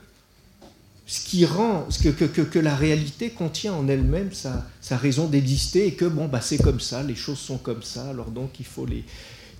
ce 1.06 1.20
qui 1.20 1.44
rend 1.44 1.86
que, 2.02 2.58
la 2.58 2.74
réalité 2.74 3.30
contient 3.30 3.72
en 3.72 3.86
elle-même 3.88 4.32
sa, 4.32 4.66
sa, 4.80 4.96
raison 4.96 5.28
d'exister 5.28 5.86
et 5.86 5.94
que 5.94 6.04
bon 6.04 6.26
bah 6.26 6.40
c'est 6.40 6.58
comme 6.58 6.80
ça, 6.80 7.04
les 7.04 7.14
choses 7.14 7.38
sont 7.38 7.58
comme 7.58 7.84
ça, 7.84 8.10
alors 8.10 8.32
donc 8.32 8.58
il 8.58 8.66
faut 8.66 8.86
les, 8.86 9.04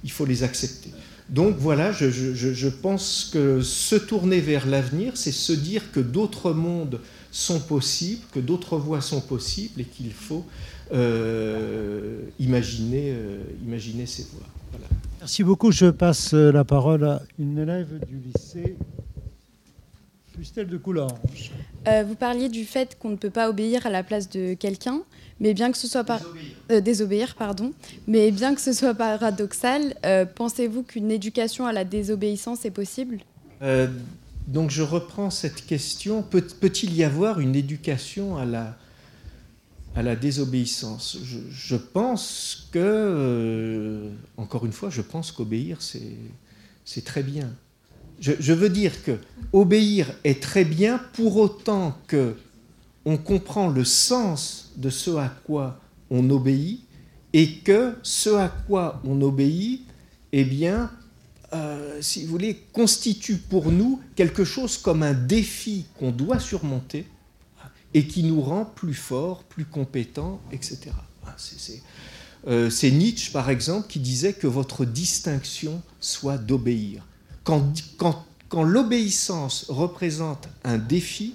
il 0.03 0.11
faut 0.11 0.25
les 0.25 0.43
accepter. 0.43 0.91
Donc 1.29 1.57
voilà, 1.59 1.91
je, 1.91 2.69
pense 2.69 3.31
que 3.33 3.61
se 3.61 3.97
tourner 3.97 4.41
vers 4.41 4.67
l'avenir, 4.67 5.13
c'est 5.17 5.33
se 5.33 5.53
dire 5.53 5.91
que 5.93 6.01
d'autres 6.01 6.53
mondes 6.53 7.01
sont 7.33 7.59
possibles, 7.59 8.23
que 8.33 8.39
d'autres 8.39 8.77
voies 8.79 9.01
sont 9.01 9.21
possibles 9.21 9.81
et 9.81 9.85
qu'il 9.85 10.13
faut 10.13 10.45
euh, 10.93 12.21
imaginer, 12.39 13.11
euh, 13.11 13.43
imaginer 13.65 14.07
ces 14.07 14.25
voies. 14.33 14.47
Merci 15.19 15.43
beaucoup. 15.43 15.73
Je 15.73 15.87
passe 15.87 16.33
la 16.33 16.65
parole 16.65 17.05
à 17.05 17.23
une 17.39 17.59
élève 17.59 17.99
du 18.07 18.21
lycée 18.33 18.77
Christelle 20.37 20.69
de 20.69 20.77
Coulanges. 20.77 21.51
Euh, 21.89 22.05
vous 22.07 22.15
parliez 22.15 22.51
du 22.51 22.67
fait 22.67 22.99
qu'on 22.99 23.09
ne 23.09 23.17
peut 23.17 23.31
pas 23.31 23.49
obéir 23.49 23.87
à 23.87 23.91
la 23.91 24.03
place 24.03 24.29
de 24.29 24.53
quelqu'un, 24.53 25.01
mais 25.41 25.55
bien 25.55 25.73
que 25.73 25.79
ce 25.79 25.89
soit 25.89 26.05
par... 26.05 26.21
désobéir. 26.69 27.31
Euh, 27.31 27.39
pardon. 27.39 27.73
Mais 28.07 28.31
bien 28.31 28.55
que 28.55 28.61
ce 28.61 28.75
soit 28.75 28.95
paradoxal, 28.95 29.95
euh, 30.05 30.27
pensez-vous 30.27 30.83
qu'une 30.83 31.11
éducation 31.11 31.67
à 31.67 31.73
la 31.73 31.85
désobéissance 31.85 32.67
est 32.67 32.71
possible? 32.71 33.21
Donc 34.47 34.71
je 34.71 34.83
reprends 34.83 35.31
cette 35.31 35.65
question. 35.65 36.23
Peut, 36.23 36.47
il 36.83 36.95
y 36.95 37.03
avoir 37.03 37.41
une 37.41 37.57
éducation 37.57 38.37
à 38.37 38.45
la, 38.45 38.77
à 39.95 40.03
la 40.03 40.17
désobéissance? 40.17 41.19
Je, 41.25 41.39
je, 41.51 41.77
pense 41.77 42.69
que, 42.71 44.11
encore 44.37 44.67
une 44.67 44.73
fois, 44.73 44.91
je 44.91 45.03
pense 45.03 45.33
qu'obéir, 45.33 45.79
c'est 45.81 47.05
très 47.05 47.23
bien 47.23 47.51
je, 48.21 48.53
veux 48.53 48.69
dire 48.69 49.03
que 49.05 49.19
obéir 49.53 50.13
est 50.25 50.43
très 50.43 50.65
bien 50.65 51.01
pour 51.13 51.37
autant 51.37 51.97
que 52.07 52.37
on 53.05 53.17
comprend 53.17 53.69
le 53.69 53.85
sens 53.85 54.73
de 54.77 54.91
ce 54.91 55.11
à 55.17 55.29
quoi 55.29 55.81
on 56.11 56.29
obéit 56.31 56.81
et 57.33 57.59
que 57.59 57.95
ce 58.03 58.31
à 58.31 58.49
quoi 58.49 59.01
on 59.05 59.21
obéit, 59.21 59.83
eh 60.33 60.47
euh, 61.53 62.01
constitue 62.73 63.37
pour 63.37 63.71
nous 63.71 64.01
quelque 64.17 64.45
chose 64.45 64.79
comme 64.79 65.03
un 65.03 65.15
défi 65.15 65.87
qu'on 65.99 66.11
doit 66.11 66.41
surmonter 66.41 67.07
et 67.95 68.07
qui 68.07 68.23
nous 68.25 68.41
rend 68.41 68.65
plus 68.65 68.95
forts, 68.95 69.45
plus 69.45 69.65
compétents, 69.65 70.41
etc. 70.51 70.91
Ah, 71.25 71.37
euh, 72.49 72.71
c'est 72.71 72.91
Nietzsche, 72.91 73.33
par 73.33 73.51
exemple, 73.51 73.87
qui 73.89 74.01
disait 74.01 74.33
que 74.33 74.47
votre 74.47 74.85
distinction 74.85 75.81
soit 76.01 76.39
d'obéir 76.39 77.07
quand, 77.47 78.25
l'obéissance 78.53 79.67
représente 79.69 80.49
un 80.65 80.79
défi, 80.79 81.35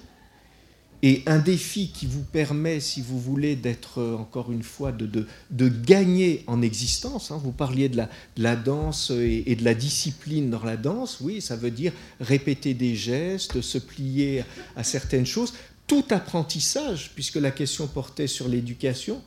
et 1.04 1.24
un 1.26 1.40
défi 1.40 1.90
qui 1.90 2.06
vous 2.06 2.22
permet, 2.22 2.78
si 2.78 3.00
vous 3.00 3.18
voulez, 3.18 3.56
d'être, 3.56 3.98
euh, 3.98 4.16
encore 4.16 4.52
une 4.52 4.62
fois, 4.62 4.92
de, 4.92 5.26
gagner 5.68 6.44
en 6.46 6.62
existence. 6.62 7.32
Hein. 7.32 7.40
Vous 7.42 7.50
parliez 7.50 7.88
de 7.88 8.00
la, 8.36 8.54
danse 8.54 9.10
et, 9.10 9.56
de 9.56 9.64
la 9.64 9.74
discipline 9.74 10.48
dans 10.48 10.62
la 10.62 10.76
danse. 10.76 11.18
Oui, 11.20 11.40
ça 11.40 11.56
veut 11.56 11.72
dire 11.72 11.92
répéter 12.20 12.72
des 12.72 12.94
gestes, 12.94 13.62
se 13.62 13.78
plier 13.78 14.44
à 14.76 14.84
certaines 14.84 15.26
choses. 15.26 15.54
Tout 15.88 16.04
apprentissage, 16.10 17.10
puisque 17.16 17.34
la 17.34 17.50
question 17.50 17.88
portait 17.88 18.28
sur 18.28 18.46
l'éducation, 18.46 19.20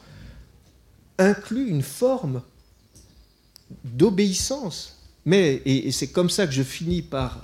inclut 1.17 1.67
une 1.67 1.83
forme 1.83 2.41
d'obéissance. 3.83 4.95
Mais, 5.25 5.61
et, 5.65 5.91
c'est 5.91 6.07
comme 6.07 6.29
ça 6.29 6.45
que 6.45 6.53
je 6.53 6.63
finis 6.63 7.01
par 7.01 7.41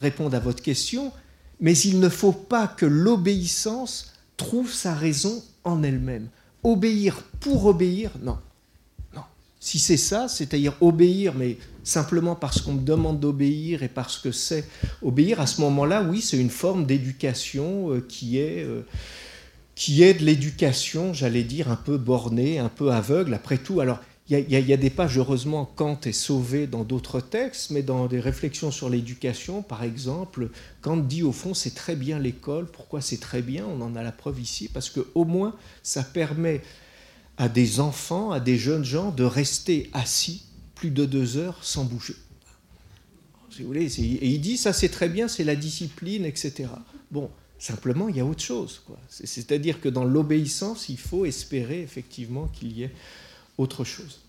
répondre 0.00 0.36
à 0.36 0.40
votre 0.40 0.62
question, 0.62 1.12
mais 1.60 1.76
il 1.78 2.00
ne 2.00 2.08
faut 2.08 2.32
pas 2.32 2.66
que 2.66 2.86
l'obéissance 2.86 4.12
trouve 4.36 4.72
sa 4.72 4.94
raison 4.94 5.42
en 5.62 5.82
elle-même. 5.84 6.28
Obéir 6.64 7.22
pour 7.40 7.66
obéir, 7.66 8.10
non. 8.20 8.38
Non. 9.14 9.22
Si 9.60 9.78
c'est 9.78 9.96
ça, 9.96 10.26
c'est-à-dire 10.26 10.74
obéir, 10.80 11.34
mais 11.36 11.58
simplement 11.84 12.34
parce 12.34 12.60
qu'on 12.60 12.74
me 12.74 12.84
demande 12.84 13.20
d'obéir 13.20 13.84
et 13.84 13.88
parce 13.88 14.18
que 14.18 14.32
c'est 14.32 14.64
obéir, 15.00 15.40
à 15.40 15.46
ce 15.46 15.60
moment-là, 15.60 16.02
oui, 16.02 16.20
c'est 16.20 16.38
une 16.38 16.50
forme 16.50 16.86
d'éducation 16.86 17.92
euh, 17.92 18.00
qui 18.00 18.38
est... 18.38 18.64
Euh, 18.64 18.82
qui 19.74 20.02
est 20.02 20.14
de 20.14 20.24
l'éducation, 20.24 21.14
j'allais 21.14 21.44
dire, 21.44 21.70
un 21.70 21.76
peu 21.76 21.96
bornée, 21.96 22.58
un 22.58 22.68
peu 22.68 22.92
aveugle. 22.92 23.32
Après 23.32 23.56
tout, 23.56 23.80
alors 23.80 24.00
il 24.38 24.68
y, 24.68 24.72
a 24.72 24.76
des 24.76 24.90
pages, 24.90 25.18
heureusement, 25.18 25.70
Kant 25.76 26.00
est 26.04 26.12
sauvé 26.12 26.66
dans 26.66 26.84
d'autres 26.84 27.20
textes, 27.20 27.70
mais 27.70 27.82
dans 27.82 28.06
des 28.06 28.20
réflexions 28.20 28.70
sur 28.70 28.88
l'éducation, 28.88 29.62
par 29.62 29.82
exemple, 29.82 30.48
Kant 30.80 30.96
dit 30.96 31.22
au 31.22 31.32
fond 31.32 31.54
c'est 31.54 31.74
très 31.74 31.96
bien 31.96 32.18
l'école. 32.18 32.66
Pourquoi 32.66 33.00
c'est 33.00 33.18
très 33.18 33.42
bien? 33.42 33.66
On 33.66 33.80
en 33.82 33.94
a 33.94 34.02
la 34.02 34.12
preuve 34.12 34.40
ici, 34.40 34.70
parce 34.72 34.88
qu'au 34.88 35.24
moins 35.24 35.54
ça 35.82 36.02
permet 36.02 36.62
à 37.36 37.48
des 37.48 37.80
enfants, 37.80 38.30
à 38.30 38.40
des 38.40 38.56
jeunes 38.56 38.84
gens 38.84 39.10
de 39.10 39.24
rester 39.24 39.90
assis 39.92 40.44
plus 40.74 40.90
de 40.90 41.04
deux 41.04 41.36
heures 41.36 41.62
sans 41.62 41.84
bouger. 41.84 42.16
Et 43.58 44.28
il 44.28 44.40
dit 44.40 44.56
ça 44.56 44.72
c'est 44.72 44.88
très 44.88 45.10
bien, 45.10 45.28
c'est 45.28 45.44
la 45.44 45.56
discipline, 45.56 46.24
etc. 46.24 46.70
Bon, 47.10 47.30
simplement 47.58 48.08
il 48.08 48.16
y 48.16 48.20
a 48.20 48.24
autre 48.24 48.42
chose. 48.42 48.82
C'est-à-dire 49.10 49.80
que 49.80 49.90
dans 49.90 50.04
l'obéissance, 50.04 50.88
il 50.88 50.98
faut 50.98 51.26
espérer 51.26 51.82
effectivement 51.82 52.46
qu'il 52.46 52.72
y 52.72 52.84
ait 52.84 52.92
autre 53.58 53.84
chose. 53.84 54.21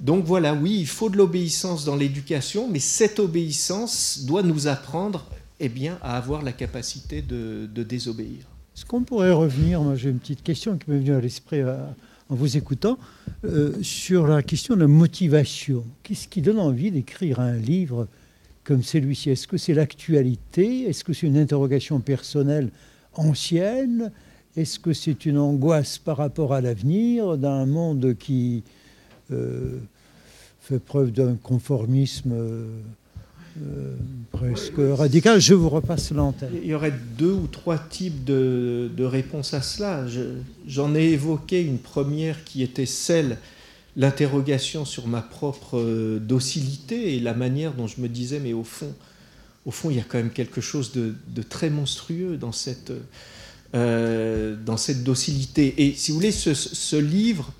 Donc 0.00 0.24
voilà, 0.24 0.54
oui, 0.54 0.78
il 0.80 0.86
faut 0.86 1.10
de 1.10 1.18
l'obéissance 1.18 1.84
dans 1.84 1.94
l'éducation, 1.94 2.68
mais 2.70 2.78
cette 2.78 3.18
obéissance 3.18 4.24
doit 4.26 4.42
nous 4.42 4.66
apprendre 4.66 5.26
eh 5.60 5.68
bien, 5.68 5.98
à 6.02 6.16
avoir 6.16 6.42
la 6.42 6.52
capacité 6.52 7.20
de, 7.20 7.66
désobéir. 7.82 8.46
Est-ce 8.74 8.86
qu'on 8.86 9.02
pourrait 9.02 9.32
revenir, 9.32 9.82
moi 9.82 9.94
j'ai 9.94 10.08
une 10.08 10.18
petite 10.18 10.42
question 10.42 10.78
qui 10.78 10.90
m'est 10.90 10.98
venue 10.98 11.12
à 11.12 11.20
l'esprit 11.20 11.62
en 11.62 12.34
vous 12.34 12.56
écoutant, 12.56 12.98
sur 13.82 14.26
la 14.26 14.42
question 14.42 14.74
de 14.74 14.80
la 14.80 14.86
motivation. 14.86 15.84
Qu'est-ce 16.02 16.28
qui 16.28 16.40
donne 16.40 16.58
envie 16.58 16.90
d'écrire 16.90 17.40
un 17.40 17.56
livre 17.56 18.08
comme 18.64 18.82
celui-ci? 18.82 19.28
Est-ce 19.28 19.46
que 19.46 19.58
c'est 19.58 19.74
l'actualité? 19.74 20.88
Est-ce 20.88 21.04
que 21.04 21.12
c'est 21.12 21.26
une 21.26 21.36
interrogation 21.36 22.00
personnelle 22.00 22.70
ancienne? 23.12 24.12
Est-ce 24.56 24.78
que 24.78 24.94
c'est 24.94 25.26
une 25.26 25.36
angoisse 25.36 25.98
par 25.98 26.16
rapport 26.16 26.54
à 26.54 26.62
l'avenir 26.62 27.36
d'un 27.36 27.66
monde 27.66 28.16
qui 28.18 28.64
euh, 28.66 28.79
fait 30.60 30.78
preuve 30.78 31.10
d'un 31.10 31.34
conformisme 31.34 32.32
euh, 32.32 32.66
euh, 33.62 33.94
presque 34.30 34.78
radical 34.78 35.40
Je 35.40 35.54
vous 35.54 35.68
repasse 35.68 36.12
l'antenne. 36.12 36.50
Il 36.62 36.68
y 36.68 36.74
aurait 36.74 36.94
deux 37.18 37.32
ou 37.32 37.46
trois 37.46 37.78
types 37.78 38.24
de, 38.24 38.90
de 38.96 39.04
réponses 39.04 39.54
à 39.54 39.62
cela. 39.62 40.06
J'en 40.66 40.94
ai 40.94 41.04
évoqué 41.10 41.62
une 41.62 41.78
première 41.78 42.44
qui 42.44 42.62
était 42.62 42.86
celle 42.86 43.38
l'interrogation 43.96 44.84
sur 44.84 45.08
ma 45.08 45.20
propre 45.20 45.78
euh, 45.78 46.18
docilité 46.20 47.16
et 47.16 47.20
la 47.20 47.34
manière 47.34 47.74
dont 47.74 47.86
je 47.86 48.00
me 48.00 48.08
disais, 48.08 48.38
mais 48.38 48.52
au 48.52 48.64
fond, 48.64 48.94
au 49.66 49.70
fond, 49.70 49.90
il 49.90 49.96
y 49.96 50.00
a 50.00 50.04
quand 50.04 50.18
même 50.18 50.30
quelque 50.30 50.60
chose 50.60 50.92
de, 50.92 51.42
très 51.42 51.70
monstrueux 51.70 52.36
dans 52.36 52.52
cette, 52.52 52.92
euh, 53.74 54.56
dans 54.64 54.76
cette 54.76 55.02
docilité. 55.04 55.74
Et 55.84 55.94
si 55.94 56.12
vous 56.12 56.18
voulez, 56.18 56.32
ce, 56.32 56.96
livre, 56.96 57.52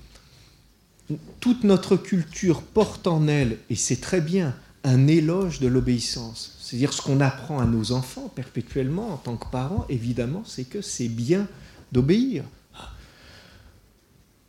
toute 1.39 1.63
notre 1.63 1.95
culture 1.95 2.61
porte 2.61 3.07
en 3.07 3.27
elle, 3.27 3.57
et 3.69 3.75
c'est 3.75 4.01
très 4.01 4.21
bien, 4.21 4.55
un 4.83 5.07
éloge 5.07 5.59
de 5.59 5.67
l'obéissance. 5.67 6.57
C'est-à-dire 6.61 6.93
ce 6.93 7.01
qu'on 7.01 7.19
apprend 7.19 7.59
à 7.59 7.65
nos 7.65 7.91
enfants 7.91 8.31
perpétuellement 8.33 9.13
en 9.13 9.17
tant 9.17 9.37
que 9.37 9.49
parents, 9.51 9.85
évidemment, 9.89 10.43
c'est 10.45 10.63
que 10.63 10.81
c'est 10.81 11.07
bien 11.07 11.47
d'obéir. 11.91 12.43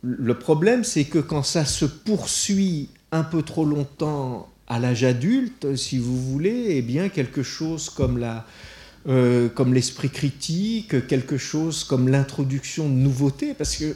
Le 0.01 0.37
problème, 0.37 0.83
c'est 0.83 1.05
que 1.05 1.19
quand 1.19 1.43
ça 1.43 1.65
se 1.65 1.85
poursuit 1.85 2.89
un 3.11 3.23
peu 3.23 3.41
trop 3.41 3.65
longtemps 3.65 4.49
à 4.67 4.79
l'âge 4.79 5.03
adulte, 5.03 5.75
si 5.75 5.97
vous 5.97 6.19
voulez, 6.19 6.67
eh 6.69 6.81
bien 6.81 7.09
quelque 7.09 7.43
chose 7.43 7.89
comme 7.89 8.17
la, 8.17 8.45
euh, 9.07 9.49
comme 9.49 9.73
l'esprit 9.73 10.09
critique, 10.09 11.07
quelque 11.07 11.37
chose 11.37 11.83
comme 11.83 12.07
l'introduction 12.07 12.87
de 12.87 12.93
nouveautés, 12.93 13.53
parce 13.53 13.75
que 13.75 13.95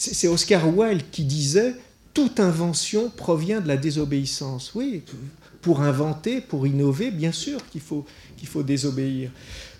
c'est 0.00 0.28
Oscar 0.28 0.66
Wilde 0.74 1.02
qui 1.12 1.24
disait 1.24 1.74
toute 2.14 2.40
invention 2.40 3.10
provient 3.10 3.60
de 3.60 3.68
la 3.68 3.76
désobéissance. 3.76 4.72
Oui, 4.74 5.02
pour 5.60 5.82
inventer, 5.82 6.40
pour 6.40 6.66
innover, 6.66 7.10
bien 7.10 7.32
sûr 7.32 7.60
qu'il 7.70 7.82
faut, 7.82 8.06
faut 8.44 8.62
désobéir. 8.62 9.30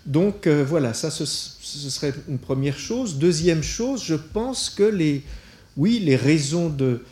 Donc 0.05 0.45
euh, 0.45 0.63
voilà, 0.63 0.93
ça 0.93 1.09
ce, 1.09 1.25
serait 1.25 2.13
une 2.29 2.37
première 2.37 2.77
chose. 2.77 3.17
Deuxième 3.17 3.63
chose, 3.63 4.03
je 4.03 4.15
pense 4.15 4.69
que 4.69 4.83
les, 4.83 5.23
oui, 5.75 5.99
les 5.99 6.15
raisons 6.15 6.69
de, 6.69 7.03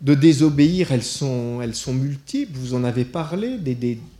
de 0.00 0.14
désobéir, 0.14 0.92
elles 0.92 1.02
sont, 1.02 1.60
elles 1.62 1.74
sont 1.74 1.92
multiples. 1.92 2.58
Vous 2.58 2.74
en 2.74 2.82
avez 2.82 3.04
parlé, 3.04 3.58
des, 3.58 3.74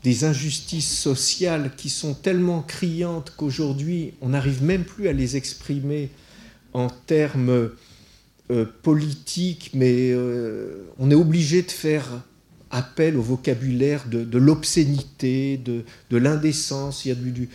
des, 0.04 0.24
injustices 0.24 0.98
sociales 0.98 1.72
qui 1.78 1.88
sont 1.88 2.12
tellement 2.12 2.60
criantes 2.60 3.32
qu'aujourd'hui, 3.36 4.12
on 4.20 4.30
n'arrive 4.30 4.62
même 4.62 4.84
plus 4.84 5.08
à 5.08 5.12
les 5.14 5.36
exprimer 5.38 6.10
en 6.72 6.88
termes 6.88 7.70
euh, 8.50 8.64
politiques, 8.82 9.70
mais 9.74 10.10
euh, 10.10 10.88
on 10.98 11.10
est 11.10 11.14
obligé 11.14 11.62
de 11.62 11.70
faire 11.70 12.22
appel 12.70 13.16
au 13.16 13.22
vocabulaire 13.22 14.06
de, 14.08 14.38
l'obscénité, 14.38 15.56
de, 15.56 15.84
l'indécence. 16.16 17.04
Il 17.04 17.08
y 17.10 17.12
a 17.12 17.14
du, 17.14 17.48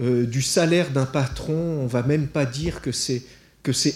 euh, 0.00 0.40
salaire 0.40 0.90
d'un 0.90 1.06
patron, 1.06 1.54
on 1.54 1.86
va 1.86 2.02
même 2.02 2.26
pas 2.26 2.46
dire 2.46 2.80
que 2.80 2.90
c'est 2.92 3.24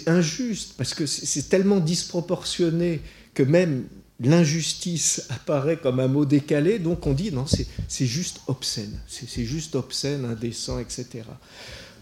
injuste, 0.07 0.75
parce 0.77 0.95
que 0.95 1.07
c'est 1.07 1.49
tellement 1.49 1.81
disproportionné 1.81 3.01
que 3.35 3.43
même 3.43 3.85
l'injustice 4.21 5.27
apparaît 5.31 5.77
comme 5.77 5.99
un 5.99 6.09
mot 6.09 6.25
décalé, 6.25 6.79
donc 6.79 7.07
on 7.07 7.15
dit 7.15 7.33
non, 7.33 7.47
c'est 7.47 8.07
juste 8.07 8.41
obscène, 8.47 9.01
c'est 9.09 9.45
juste 9.45 9.75
obscène, 9.75 10.25
indécent, 10.25 10.79
etc. 10.79 11.25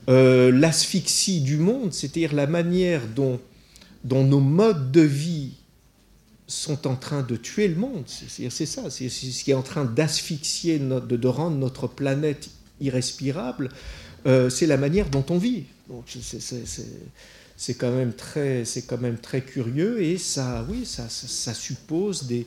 Euh, 0.08 0.50
l'asphyxie 0.50 1.40
du 1.40 1.58
monde, 1.58 1.92
c'est-à-dire 1.92 2.34
la 2.34 2.46
manière 2.46 3.02
dont, 3.06 3.38
nos 4.04 4.40
modes 4.40 4.90
de 4.90 5.00
vie 5.00 5.52
sont 6.48 6.88
en 6.88 6.96
train 6.96 7.22
de 7.22 7.36
tuer 7.36 7.68
le 7.68 7.76
monde. 7.76 8.02
C'est 8.06 8.50
ça, 8.66 8.90
c'est 8.90 9.08
ce 9.08 9.44
qui 9.44 9.52
est 9.52 9.54
en 9.54 9.62
train 9.62 9.84
d'asphyxier, 9.84 10.78
de, 10.80 11.28
rendre 11.28 11.56
notre 11.56 11.86
planète 11.86 12.50
irrespirable. 12.80 13.68
Euh, 14.26 14.50
c'est 14.50 14.66
la 14.66 14.76
manière 14.76 15.08
dont 15.08 15.24
on 15.30 15.38
vit. 15.38 15.64
c'est 17.56 17.74
quand 17.74 17.92
même 17.92 18.12
très, 18.12 18.64
quand 18.88 19.00
même 19.00 19.18
très 19.18 19.40
curieux 19.40 20.02
et 20.02 20.18
ça, 20.18 20.66
oui, 20.68 20.84
ça, 20.84 21.54
suppose 21.54 22.24
des, 22.26 22.46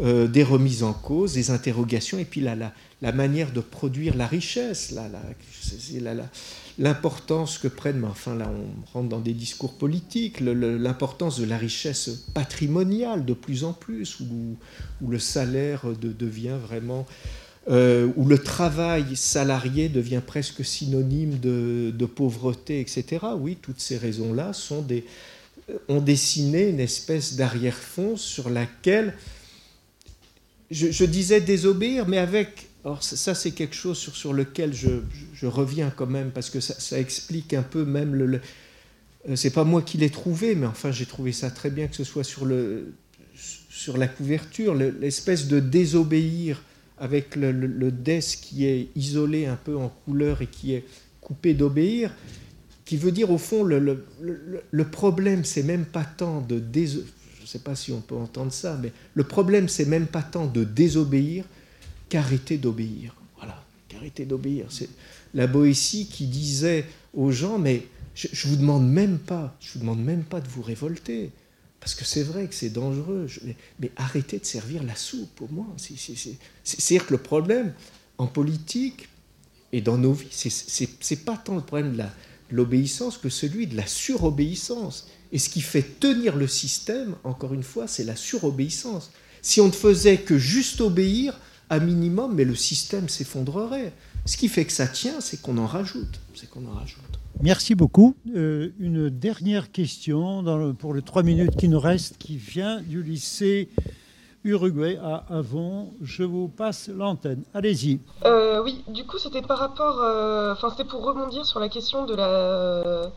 euh, 0.00 0.26
des 0.26 0.42
remises 0.42 0.82
en 0.82 0.94
cause, 0.94 1.34
des 1.34 1.50
interrogations 1.50 2.18
et 2.18 2.24
puis 2.24 2.40
la, 2.40 2.56
la, 2.56 2.72
la 3.04 3.12
manière 3.12 3.52
de 3.52 3.60
produire 3.60 4.16
la 4.16 4.26
richesse, 4.26 4.94
l'importance 6.78 7.58
que 7.58 7.68
prennent, 7.68 7.98
mais 7.98 8.06
enfin 8.06 8.34
là 8.34 8.50
on 8.50 8.92
rentre 8.94 9.10
dans 9.10 9.20
des 9.20 9.34
discours 9.34 9.74
politiques, 9.74 10.40
l'importance 10.40 11.38
de 11.38 11.44
la 11.44 11.58
richesse 11.58 12.08
patrimoniale 12.32 13.26
de 13.26 13.34
plus 13.34 13.64
en 13.64 13.74
plus, 13.74 14.20
où, 14.20 14.56
le 15.06 15.18
salaire 15.18 15.82
devient 16.00 16.56
vraiment, 16.66 17.04
euh, 17.68 18.08
où 18.16 18.24
le 18.24 18.38
travail 18.38 19.16
salarié 19.16 19.90
devient 19.90 20.22
presque 20.26 20.64
synonyme 20.64 21.38
de, 21.38 22.06
pauvreté, 22.06 22.80
etc. 22.80 23.26
Oui, 23.38 23.58
toutes 23.60 23.80
ces 23.80 23.98
raisons-là 23.98 24.52
des, 24.88 25.04
ont 25.90 26.00
dessiné 26.00 26.70
une 26.70 26.80
espèce 26.80 27.36
d'arrière-fond 27.36 28.16
sur 28.16 28.48
laquelle 28.48 29.12
je 30.70 31.04
disais 31.04 31.42
désobéir, 31.42 32.08
mais 32.08 32.16
avec 32.16 32.68
alors 32.84 33.02
ça, 33.02 33.34
c'est 33.34 33.52
quelque 33.52 33.74
chose 33.74 33.96
sur, 33.96 34.34
lequel 34.34 34.74
je, 34.74 35.46
reviens 35.46 35.90
quand 35.90 36.06
même, 36.06 36.30
parce 36.30 36.50
que 36.50 36.60
ça, 36.60 36.98
explique 36.98 37.54
un 37.54 37.62
peu 37.62 37.84
même 37.84 38.14
le... 38.14 38.40
Euh, 39.28 39.36
c'est 39.36 39.50
pas 39.50 39.64
moi 39.64 39.80
qui 39.80 39.96
l'ai 39.96 40.10
trouvé, 40.10 40.54
mais 40.54 40.66
enfin 40.66 40.92
j'ai 40.92 41.06
trouvé 41.06 41.32
ça 41.32 41.50
très 41.50 41.70
bien 41.70 41.86
que 41.86 41.96
ce 41.96 42.04
soit 42.04 42.24
sur, 42.24 42.44
le, 42.44 42.92
sur 43.34 43.96
la 43.96 44.06
couverture, 44.06 44.74
l'espèce 44.74 45.48
de 45.48 45.60
désobéir 45.60 46.62
avec 46.98 47.36
le, 47.36 47.50
le, 47.52 47.90
des 47.90 48.20
qui 48.20 48.66
est 48.66 48.88
isolé 48.94 49.46
un 49.46 49.56
peu 49.56 49.76
en 49.78 49.88
couleur 49.88 50.42
et 50.42 50.46
qui 50.46 50.74
est 50.74 50.84
coupé 51.22 51.54
d'obéir, 51.54 52.14
qui 52.84 52.98
veut 52.98 53.12
dire 53.12 53.30
au 53.30 53.38
fond 53.38 53.64
le, 53.64 53.78
le, 53.78 54.04
le 54.70 54.84
problème 54.84 55.44
c'est 55.44 55.62
même 55.62 55.86
pas 55.86 56.04
tant 56.04 56.42
de 56.42 56.58
désobéir, 56.58 57.10
je 57.40 57.46
sais 57.46 57.60
pas 57.60 57.74
si 57.74 57.92
on 57.92 58.02
peut 58.02 58.14
entendre 58.14 58.52
ça, 58.52 58.78
mais 58.82 58.92
le 59.14 59.24
problème 59.24 59.70
c'est 59.70 59.86
même 59.86 60.06
pas 60.06 60.22
tant 60.22 60.46
de 60.46 60.64
désobéir 60.64 61.46
qu'arrêter 62.14 62.58
d'obéir. 62.58 63.12
Voilà, 63.36 63.60
qu'arrêter 63.88 64.24
d'obéir. 64.24 64.66
C'est 64.68 64.88
la 65.34 65.48
Boétie 65.48 66.06
qui 66.06 66.28
disait 66.28 66.84
aux 67.12 67.32
gens, 67.32 67.58
mais 67.58 67.88
je, 68.14 68.28
ne 68.28 68.52
vous 68.52 68.56
demande 68.56 68.88
même 68.88 69.18
pas, 69.18 69.56
je 69.58 69.72
vous 69.72 69.80
demande 69.80 69.98
même 69.98 70.22
pas 70.22 70.40
de 70.40 70.46
vous 70.46 70.62
révolter, 70.62 71.32
parce 71.80 71.96
que 71.96 72.04
c'est 72.04 72.22
vrai 72.22 72.46
que 72.46 72.54
c'est 72.54 72.70
dangereux, 72.70 73.26
mais, 73.80 73.90
arrêtez 73.96 74.38
de 74.38 74.44
servir 74.44 74.84
la 74.84 74.94
soupe 74.94 75.42
au 75.42 75.48
moins. 75.48 75.66
C'est-à-dire 75.76 77.04
que 77.04 77.14
le 77.14 77.18
problème 77.18 77.74
en 78.18 78.28
politique 78.28 79.08
et 79.72 79.80
dans 79.80 79.98
nos 79.98 80.12
vies, 80.12 80.28
c'est 80.30 81.24
pas 81.24 81.36
tant 81.36 81.56
le 81.56 81.62
problème 81.62 81.96
de 81.96 82.04
l'obéissance 82.52 83.18
que 83.18 83.28
celui 83.28 83.66
de 83.66 83.76
la 83.76 83.88
surobéissance. 83.88 85.08
Et 85.32 85.40
ce 85.40 85.48
qui 85.48 85.62
fait 85.62 85.98
tenir 85.98 86.36
le 86.36 86.46
système, 86.46 87.16
encore 87.24 87.54
une 87.54 87.64
fois, 87.64 87.88
c'est 87.88 88.04
la 88.04 88.14
surobéissance. 88.14 89.10
Si 89.42 89.60
on 89.60 89.66
ne 89.66 89.72
faisait 89.72 90.18
que 90.18 90.38
juste 90.38 90.80
obéir, 90.80 91.40
à 91.70 91.78
minimum, 91.78 92.34
mais 92.34 92.44
le 92.44 92.54
système 92.54 93.08
s'effondrerait. 93.08 93.92
Ce 94.26 94.36
qui 94.36 94.48
fait 94.48 94.64
que 94.64 94.72
ça 94.72 94.86
tient, 94.86 95.20
c'est 95.20 95.40
qu'on 95.40 95.58
en 95.58 95.66
rajoute. 95.66 96.20
C'est 96.34 96.48
qu'on 96.48 96.66
en 96.66 96.72
rajoute. 96.72 97.02
Merci 97.42 97.74
beaucoup. 97.74 98.14
Euh, 98.34 98.70
une 98.78 99.10
dernière 99.10 99.72
question 99.72 100.42
dans 100.42 100.72
pour 100.72 100.94
les 100.94 101.02
trois 101.02 101.22
minutes 101.22 101.56
qui 101.56 101.68
nous 101.68 101.80
restent, 101.80 102.16
qui 102.16 102.36
vient 102.36 102.80
du 102.80 103.02
lycée 103.02 103.68
Uruguay 104.44 104.98
à 105.02 105.24
Avon. 105.28 105.92
Je 106.00 106.22
vous 106.22 106.48
passe 106.48 106.88
l'antenne. 106.88 107.42
Allez-y. 107.52 108.00
Euh, 108.24 108.62
oui, 108.62 108.84
du 108.88 109.04
coup, 109.04 109.18
c'était 109.18 109.42
par 109.42 109.58
rapport, 109.58 110.00
euh, 110.00 110.52
enfin, 110.52 110.70
c'était 110.70 110.88
pour 110.88 111.04
rebondir 111.04 111.44
sur 111.44 111.60
la 111.60 111.68
question 111.68 112.06
de 112.06 112.14
la 112.14 113.10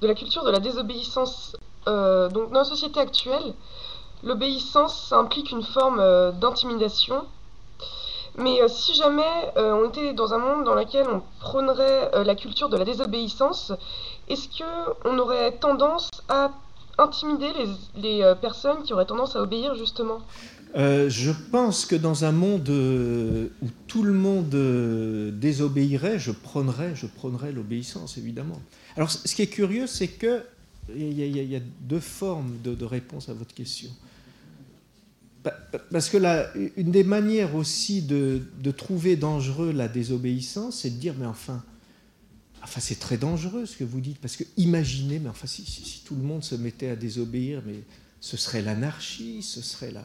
de 0.00 0.06
la 0.06 0.14
culture 0.14 0.44
de 0.44 0.50
la 0.50 0.60
désobéissance. 0.60 1.56
donc, 1.86 2.52
dans 2.52 2.60
la 2.60 2.64
société 2.64 3.00
actuelle, 3.00 3.54
L'obéissance 4.22 5.12
implique 5.12 5.50
une 5.50 5.62
forme 5.62 5.98
euh, 6.00 6.32
d'intimidation. 6.32 7.24
Mais 8.38 8.62
euh, 8.62 8.68
si 8.68 8.94
jamais 8.94 9.22
euh, 9.56 9.72
on 9.72 9.88
était 9.88 10.12
dans 10.12 10.34
un 10.34 10.38
monde 10.38 10.64
dans 10.64 10.74
lequel 10.74 11.06
on 11.08 11.22
prônerait 11.40 12.10
la 12.24 12.34
culture 12.34 12.68
de 12.68 12.76
la 12.76 12.84
désobéissance, 12.84 13.72
est-ce 14.28 14.48
qu'on 14.58 15.18
aurait 15.18 15.52
tendance 15.52 16.10
à 16.28 16.52
intimider 16.98 17.48
les, 17.96 18.34
personnes 18.40 18.82
qui 18.82 18.92
auraient 18.92 19.06
tendance 19.06 19.34
à 19.34 19.42
obéir 19.42 19.74
justement? 19.74 20.20
Je 20.76 21.32
pense 21.50 21.86
que 21.86 21.96
dans 21.96 22.24
un 22.24 22.30
monde 22.30 22.68
où 22.68 23.66
tout 23.88 24.04
le 24.04 24.12
monde 24.12 24.50
désobéirait, 25.34 26.20
je 26.20 26.30
prônerais, 26.30 26.92
je 26.94 27.06
prônerais 27.06 27.50
l'obéissance, 27.50 28.18
évidemment. 28.18 28.60
Alors, 28.96 29.10
ce 29.10 29.34
qui 29.34 29.42
est 29.42 29.48
curieux, 29.48 29.88
c'est 29.88 30.08
que 30.08 30.42
il 30.94 31.52
y, 31.52 31.56
a 31.56 31.60
deux 31.80 32.00
formes 32.00 32.58
de, 32.62 32.84
réponse 32.84 33.28
à 33.28 33.34
votre 33.34 33.54
question. 33.54 33.90
Parce 35.90 36.10
que 36.10 36.16
là, 36.16 36.50
une 36.76 36.90
des 36.90 37.04
manières 37.04 37.54
aussi 37.54 38.02
de, 38.02 38.42
trouver 38.76 39.16
dangereux 39.16 39.72
la 39.72 39.88
désobéissance, 39.88 40.80
c'est 40.80 40.90
de 40.90 40.96
dire, 40.96 41.14
mais 41.18 41.26
enfin, 41.26 41.64
enfin 42.62 42.80
c'est 42.80 42.98
très 42.98 43.16
dangereux 43.16 43.66
ce 43.66 43.76
que 43.76 43.84
vous 43.84 44.00
dites, 44.00 44.18
parce 44.18 44.36
que 44.36 44.44
imaginez, 44.56 45.18
mais 45.18 45.28
enfin, 45.28 45.46
si, 45.46 46.02
tout 46.04 46.14
le 46.14 46.22
monde 46.22 46.44
se 46.44 46.54
mettait 46.54 46.90
à 46.90 46.96
désobéir, 46.96 47.62
mais 47.66 47.80
ce 48.20 48.36
serait 48.36 48.62
l'anarchie, 48.62 49.42
ce 49.42 49.62
serait 49.62 49.92
la 49.92 50.04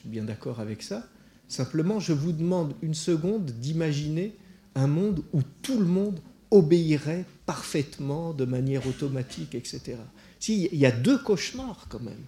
suis 0.00 0.08
bien 0.08 0.24
d'accord 0.24 0.60
avec 0.60 0.82
ça. 0.82 1.06
Simplement, 1.48 2.00
je 2.00 2.12
vous 2.12 2.32
demande 2.32 2.74
une 2.80 2.94
seconde 2.94 3.46
d'imaginer 3.46 4.34
un 4.74 4.86
monde 4.86 5.22
où 5.32 5.42
tout 5.62 5.78
le 5.78 5.84
monde 5.84 6.20
obéirait 6.50 7.24
parfaitement, 7.44 8.32
de 8.32 8.44
manière 8.44 8.86
automatique, 8.86 9.54
etc. 9.54 9.96
Si, 10.38 10.68
il 10.72 10.78
y 10.78 10.86
a 10.86 10.90
deux 10.90 11.18
cauchemars 11.18 11.86
quand 11.88 12.00
même. 12.00 12.24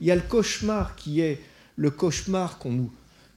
Il 0.00 0.06
y 0.06 0.10
a 0.10 0.16
le 0.16 0.22
cauchemar 0.22 0.96
qui 0.96 1.20
est 1.20 1.40
le 1.76 1.90
cauchemar 1.90 2.58
qu'on 2.58 2.72
nous... 2.72 2.92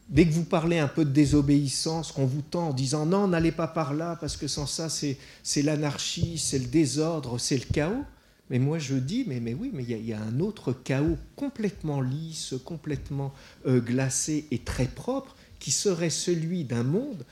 Dès 0.09 0.25
que 0.25 0.33
vous 0.33 0.43
parlez 0.43 0.79
un 0.79 0.87
peu 0.87 1.05
de 1.05 1.11
désobéissance, 1.11 2.11
qu'on 2.11 2.25
vous 2.25 2.41
tend 2.41 2.69
en 2.69 2.73
disant 2.73 3.05
non, 3.05 3.27
n'allez 3.27 3.51
pas 3.51 3.67
par 3.67 3.93
là, 3.93 4.17
parce 4.19 4.37
que 4.37 4.47
sans 4.47 4.65
ça, 4.65 4.89
c'est 4.89 5.61
l'anarchie, 5.61 6.39
c'est 6.39 6.57
le 6.57 6.65
désordre, 6.65 7.37
c'est 7.37 7.57
le 7.57 7.71
chaos. 7.71 8.03
Mais 8.49 8.57
moi, 8.57 8.79
je 8.79 8.95
dis, 8.95 9.25
mais, 9.27 9.39
mais 9.39 9.53
oui, 9.53 9.69
mais 9.71 9.83
il 9.83 10.05
y, 10.05 10.13
a 10.13 10.19
un 10.19 10.39
autre 10.39 10.73
chaos 10.73 11.17
complètement 11.35 12.01
lisse, 12.01 12.55
complètement 12.65 13.31
euh, 13.67 13.79
glacé 13.79 14.47
et 14.49 14.57
très 14.57 14.87
propre, 14.87 15.35
qui 15.59 15.69
serait 15.69 16.09
celui 16.09 16.63
d'un 16.63 16.83
monde 16.83 17.23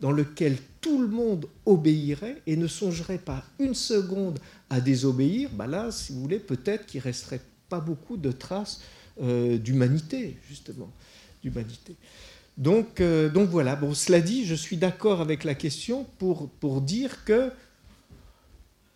dans 0.00 0.12
lequel 0.12 0.58
tout 0.82 1.00
le 1.00 1.08
monde 1.08 1.46
obéirait 1.64 2.42
et 2.46 2.56
ne 2.56 2.66
songerait 2.66 3.16
pas 3.16 3.42
une 3.58 3.74
seconde 3.74 4.38
à 4.68 4.82
désobéir. 4.82 5.48
Bah 5.54 5.66
là, 5.66 5.90
si 5.90 6.12
vous 6.12 6.20
voulez, 6.20 6.38
peut-être 6.38 6.84
qu'il 6.84 7.00
resterait 7.00 7.40
pas 7.68 7.80
beaucoup 7.80 8.16
de 8.16 8.32
traces 8.32 8.80
euh, 9.20 9.58
d'humanité, 9.58 10.36
justement, 10.48 10.90
d'humanité. 11.42 11.96
Donc, 12.56 13.00
euh, 13.00 13.28
donc 13.28 13.50
voilà. 13.50 13.76
Bon, 13.76 13.94
cela 13.94 14.20
dit, 14.20 14.46
je 14.46 14.54
suis 14.54 14.76
d'accord 14.76 15.20
avec 15.20 15.44
la 15.44 15.54
question 15.54 16.06
pour, 16.18 16.48
pour 16.48 16.80
dire 16.80 17.24
que 17.24 17.50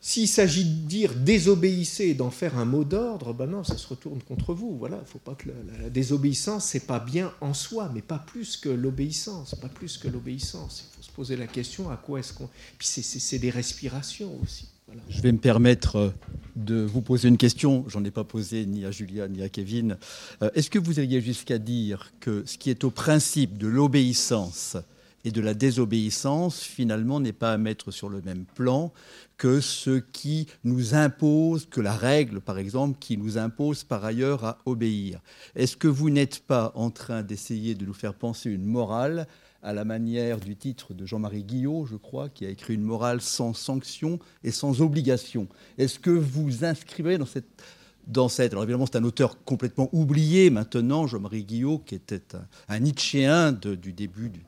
s'il 0.03 0.29
s'agit 0.29 0.65
de 0.65 0.89
dire 0.89 1.15
désobéissez 1.15 2.07
et 2.07 2.15
d'en 2.15 2.31
faire 2.31 2.57
un 2.57 2.65
mot 2.65 2.85
d'ordre, 2.85 3.35
ben 3.35 3.47
non, 3.47 3.65
ça 3.65 3.77
se 3.77 3.87
retourne 3.87 4.23
contre 4.23 4.55
vous. 4.55 4.77
Voilà, 4.79 4.99
faut 5.05 5.19
pas 5.19 5.35
que 5.35 5.51
la, 5.83 5.91
désobéissance, 5.91 6.65
c'est 6.65 6.87
pas 6.87 7.01
bien 7.01 7.33
en 7.43 7.53
soi, 7.53 7.91
mais 7.95 8.01
pas 8.01 8.19
plus 8.19 8.57
que 8.57 8.71
l'obéissance, 8.71 9.55
pas 9.57 9.69
plus 9.69 9.99
que 9.99 10.09
l'obéissance. 10.09 10.87
Il 10.91 10.97
faut 10.97 11.03
se 11.03 11.11
poser 11.11 11.37
la 11.37 11.47
question 11.47 11.91
à 11.91 11.99
quoi 11.99 12.19
est-ce 12.19 12.33
qu'on. 12.33 12.49
Puis 12.79 12.89
c'est 12.89 13.39
des 13.39 13.51
respirations 13.51 14.39
aussi. 14.43 14.69
Je 15.09 15.23
vais 15.23 15.33
me 15.33 15.39
permettre 15.39 15.97
euh, 15.97 16.11
de 16.57 16.83
vous 16.83 17.03
poser 17.03 17.29
une 17.29 17.37
question. 17.37 17.85
J'en 17.89 18.05
ai 18.05 18.11
pas 18.11 18.25
posé 18.25 18.67
ni 18.67 18.85
à 18.85 18.91
Julia 18.91 19.29
ni 19.29 19.43
à 19.43 19.49
Kevin. 19.49 19.97
Euh, 20.43 20.51
est-ce 20.55 20.71
que 20.71 20.79
vous 20.79 20.99
alliez 20.99 21.21
jusqu'à 21.21 21.59
dire 21.59 22.13
que 22.21 22.43
ce 22.47 22.59
qui 22.59 22.71
est 22.71 22.85
au 22.85 22.91
principe 22.91 23.59
de 23.59 23.67
l'obéissance 23.67 24.77
et 25.25 25.31
de 25.31 25.41
la 25.41 25.55
désobéissance, 25.55 26.63
finalement, 26.63 27.21
n'est 27.21 27.33
pas 27.33 27.53
à 27.53 27.59
mettre 27.59 27.91
sur 27.91 28.09
le 28.09 28.23
même 28.23 28.45
plan 28.55 28.93
que 29.41 29.63
ce 29.63 30.01
qui 30.01 30.49
nous 30.65 30.95
impose, 30.95 31.65
que 31.65 31.81
la 31.81 31.97
règle, 31.97 32.43
par 32.43 32.59
exemple, 32.59 32.99
qui 33.01 33.17
nous 33.17 33.39
impose 33.39 33.85
par 33.85 34.05
ailleurs 34.05 34.45
à 34.45 34.59
obéir. 34.67 35.23
Est-ce 35.57 35.79
que 35.79 35.89
vous 35.89 36.11
n'êtes 36.11 36.41
pas 36.41 36.73
en 36.75 36.91
train 36.91 37.23
d'essayer 37.23 37.75
de 37.75 37.87
nous 37.87 37.95
faire 37.95 38.13
penser 38.13 38.51
une 38.51 38.67
morale 38.67 39.27
à 39.63 39.73
la 39.73 39.87
manière 39.87 40.41
du 40.41 40.57
titre 40.57 40.93
de 40.93 41.07
Jean-Marie 41.07 41.45
Guillot, 41.45 41.87
je 41.87 41.97
crois, 41.97 42.29
qui 42.29 42.45
a 42.45 42.51
écrit 42.51 42.75
une 42.75 42.83
morale 42.83 43.23
sans 43.23 43.55
sanction 43.55 44.19
et 44.45 44.51
sans 44.51 44.83
obligation? 44.83 45.49
Est-ce 45.79 45.99
que 45.99 46.11
vous 46.11 46.67
inscrivez 46.67 47.17
dans 47.17 47.25
cette 47.25 47.63
dans 48.07 48.29
cette. 48.29 48.53
Alors 48.53 48.65
évidemment, 48.65 48.87
c'est 48.87 48.97
un 48.97 49.05
auteur 49.05 49.43
complètement 49.45 49.89
oublié 49.93 50.51
maintenant, 50.51 51.07
Jean-Marie 51.07 51.45
Guillot, 51.45 51.79
qui 51.79 51.95
était 51.95 52.23
un, 52.69 52.75
un 52.79 53.53
du 53.53 53.93
début 53.93 54.31
du, 54.31 54.41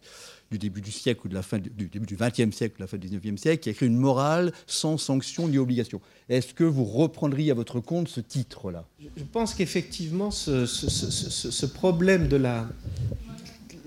du 0.53 0.59
début 0.59 0.81
du 0.81 0.93
siècle 0.93 1.23
ou 1.25 1.29
de 1.29 1.35
la 1.35 1.43
fin 1.43 1.59
du, 1.59 1.71
début 1.71 2.07
du 2.07 2.17
XXe 2.17 2.55
siècle 2.55 2.77
de 2.77 2.83
la 2.83 2.87
fin 2.87 2.99
du 2.99 3.09
XIXe 3.09 3.41
siècle, 3.41 3.62
qui 3.62 3.69
a 3.71 3.73
écrit 3.73 3.87
une 3.87 3.97
morale 3.97 4.53
sans 4.67 4.99
sanction 4.99 5.49
ni 5.49 5.59
obligation. 5.59 6.01
Est-ce 6.29 6.55
que 6.55 6.65
vous 6.65 6.85
reprendriez 6.85 7.51
à 7.51 7.55
votre 7.55 7.81
compte 7.81 8.09
ce 8.09 8.21
titre-là? 8.21 8.87
Je 9.17 9.25
pense 9.25 9.55
qu'effectivement, 9.55 10.31
ce, 10.31 11.67
problème 11.67 12.29
de 12.29 12.37
la 12.37 12.69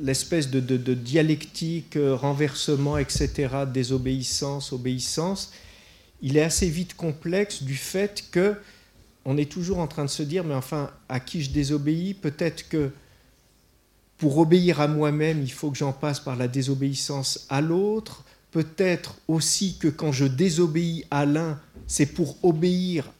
l'espèce 0.01 0.49
de, 0.49 0.93
dialectique, 0.93 1.95
euh, 1.95 2.15
renversement, 2.15 2.97
etc., 2.97 3.47
désobéissance, 3.73 4.73
obéissance, 4.73 5.53
il 6.21 6.35
est 6.35 6.43
assez 6.43 6.69
vite 6.69 6.95
complexe 6.95 7.63
du 7.63 7.75
fait 7.75 8.25
que 8.29 8.55
on 9.23 9.37
est 9.37 9.49
toujours 9.49 9.79
en 9.79 9.87
train 9.87 10.03
de 10.03 10.09
se 10.09 10.21
dire, 10.21 10.43
mais 10.43 10.53
enfin, 10.53 10.91
à 11.07 11.19
qui 11.19 11.41
je 11.41 11.49
désobéis? 11.49 12.13
Peut-être 12.13 12.67
que 12.67 12.91
pour 14.17 14.37
obéir 14.37 14.79
à 14.79 14.87
moi-même, 14.87 15.41
il 15.41 15.51
faut 15.51 15.71
que 15.71 15.77
j'en 15.77 15.91
passe 15.91 16.19
par 16.19 16.35
la 16.35 16.47
désobéissance 16.47 17.45
à 17.49 17.61
l'autre. 17.61 18.23
Peut-être 18.51 19.15
aussi 19.27 19.77
que 19.77 19.89
quand 19.89 20.11
je 20.11 20.25
désobéis 20.25 21.05
à 21.11 21.25
l'un, 21.25 21.59
c'est 21.87 22.05
pour 22.05 22.37
obéir 22.43 23.11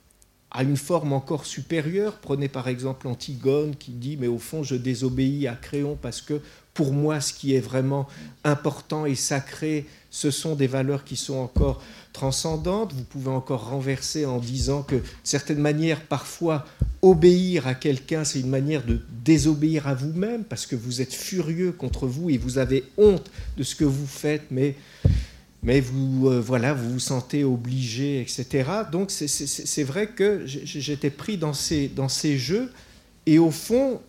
à 0.55 0.63
une 0.63 0.77
forme 0.77 1.11
encore 1.13 1.45
supérieure. 1.45 2.17
Prenez 2.21 2.47
par 2.47 2.67
exemple 2.67 3.07
Antigone 3.07 3.75
qui 3.75 3.91
dit 3.91 4.17
Mais 4.17 4.27
au 4.27 4.39
fond, 4.39 4.63
je 4.63 4.75
désobéis 4.75 5.47
à 5.47 5.55
Créon 5.55 5.97
parce 6.01 6.21
que 6.21 6.41
pour 6.73 6.91
moi, 6.91 7.21
ce 7.21 7.33
qui 7.33 7.55
est 7.55 7.61
vraiment 7.61 8.07
important 8.43 9.05
et 9.05 9.15
sacré, 9.15 9.85
ce 10.11 10.29
sont 10.29 10.55
des 10.55 10.67
valeurs 10.67 11.05
qui 11.05 11.15
sont 11.15 11.37
encore 11.37 11.81
transcendantes. 12.11 12.93
Vous 12.93 13.03
pouvez 13.03 13.29
encore 13.29 13.69
renverser 13.69 14.25
en 14.25 14.39
disant 14.39 14.83
que, 14.83 14.95
de 14.95 15.03
certaines 15.23 15.59
manières, 15.59 16.01
parfois, 16.01 16.65
obéir 17.01 17.65
à 17.65 17.75
quelqu'un, 17.75 18.25
c'est 18.25 18.41
une 18.41 18.49
manière 18.49 18.83
de 18.85 18.99
désobéir 19.23 19.87
à 19.87 19.93
vous-même, 19.93 20.43
parce 20.43 20.65
que 20.65 20.75
vous 20.75 21.01
êtes 21.01 21.13
furieux 21.13 21.71
contre 21.71 22.07
vous 22.07 22.29
et 22.29 22.37
vous 22.37 22.57
avez 22.57 22.83
honte 22.97 23.31
de 23.57 23.63
ce 23.63 23.75
que 23.75 23.85
vous 23.85 24.07
faites, 24.07 24.43
mais, 24.51 24.75
mais 25.65 25.81
vous, 25.81 26.29
euh, 26.29 26.39
voilà, 26.39 26.75
vous 26.75 26.91
vous 26.91 26.99
sentez 26.99 27.43
obligé, 27.43 28.21
etc. 28.21 28.69
Donc 28.91 29.09
c'est 29.09 29.83
vrai 29.83 30.07
que 30.07 30.43
j'étais 30.45 31.09
pris 31.09 31.37
dans 31.37 31.53
ces, 31.53 31.87
dans 31.87 32.07
ces 32.07 32.37
jeux, 32.37 32.71
et 33.25 33.39
au 33.39 33.49
fond, 33.49 33.99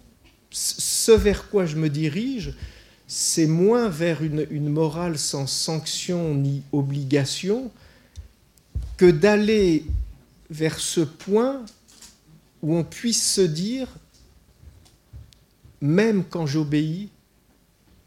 ce 0.51 1.13
vers 1.13 1.49
quoi 1.49 1.65
je 1.65 1.77
me 1.77 1.89
dirige, 1.89 2.53
c'est 3.09 3.47
moins 3.47 3.89
vers 3.89 4.23
une, 4.23 4.47
une 4.51 4.69
morale 4.69 5.17
sans 5.17 5.47
sanction 5.47 6.35
ni 6.35 6.63
obligation 6.73 7.71
que 8.99 9.11
d'aller 9.11 9.87
vers 10.51 10.79
ce 10.79 11.01
point 11.01 11.65
où 12.63 12.77
on 12.77 12.85
puisse 12.85 13.33
se 13.33 13.41
dire, 13.41 13.89
même 15.81 16.23
quand 16.29 16.47
j'obéis, 16.47 17.09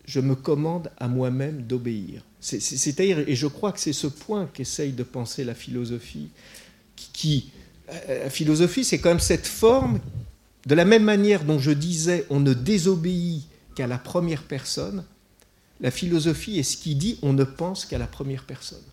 je 0.06 0.20
me 0.20 0.36
commande 0.36 0.92
à 0.98 1.08
moi-même 1.08 1.64
d'obéir. 1.64 2.24
C'est-à-dire, 2.42 3.20
et 3.28 3.36
je 3.36 3.48
crois 3.48 3.72
que 3.72 3.80
c'est 3.80 3.94
ce 3.94 4.08
point 4.08 4.50
qu'essaye 4.54 4.94
de 4.94 5.04
penser 5.04 5.44
la 5.44 5.54
philosophie, 5.54 6.30
qui, 6.96 7.52
euh, 7.90 8.24
la 8.24 8.30
philosophie, 8.30 8.84
c'est 8.84 9.00
quand 9.00 9.10
même 9.10 9.20
cette 9.20 9.48
forme, 9.48 10.00
de 10.66 10.76
la 10.76 10.86
même 10.86 11.04
manière 11.04 11.44
dont 11.44 11.60
je 11.60 11.72
disais, 11.72 12.26
on 12.30 12.40
ne 12.40 12.54
désobéit 12.54 13.48
qu'à 13.76 13.88
la 13.88 13.98
première 13.98 14.44
personne, 14.44 15.04
la 15.82 15.92
philosophie 15.92 16.60
est 16.60 16.64
ce 16.64 16.78
qui 16.78 16.96
dit, 16.96 17.18
on 17.22 17.34
ne 17.34 17.44
pense 17.44 17.86
qu'à 17.86 17.98
la 17.98 18.08
première 18.08 18.44
personne. 18.44 18.84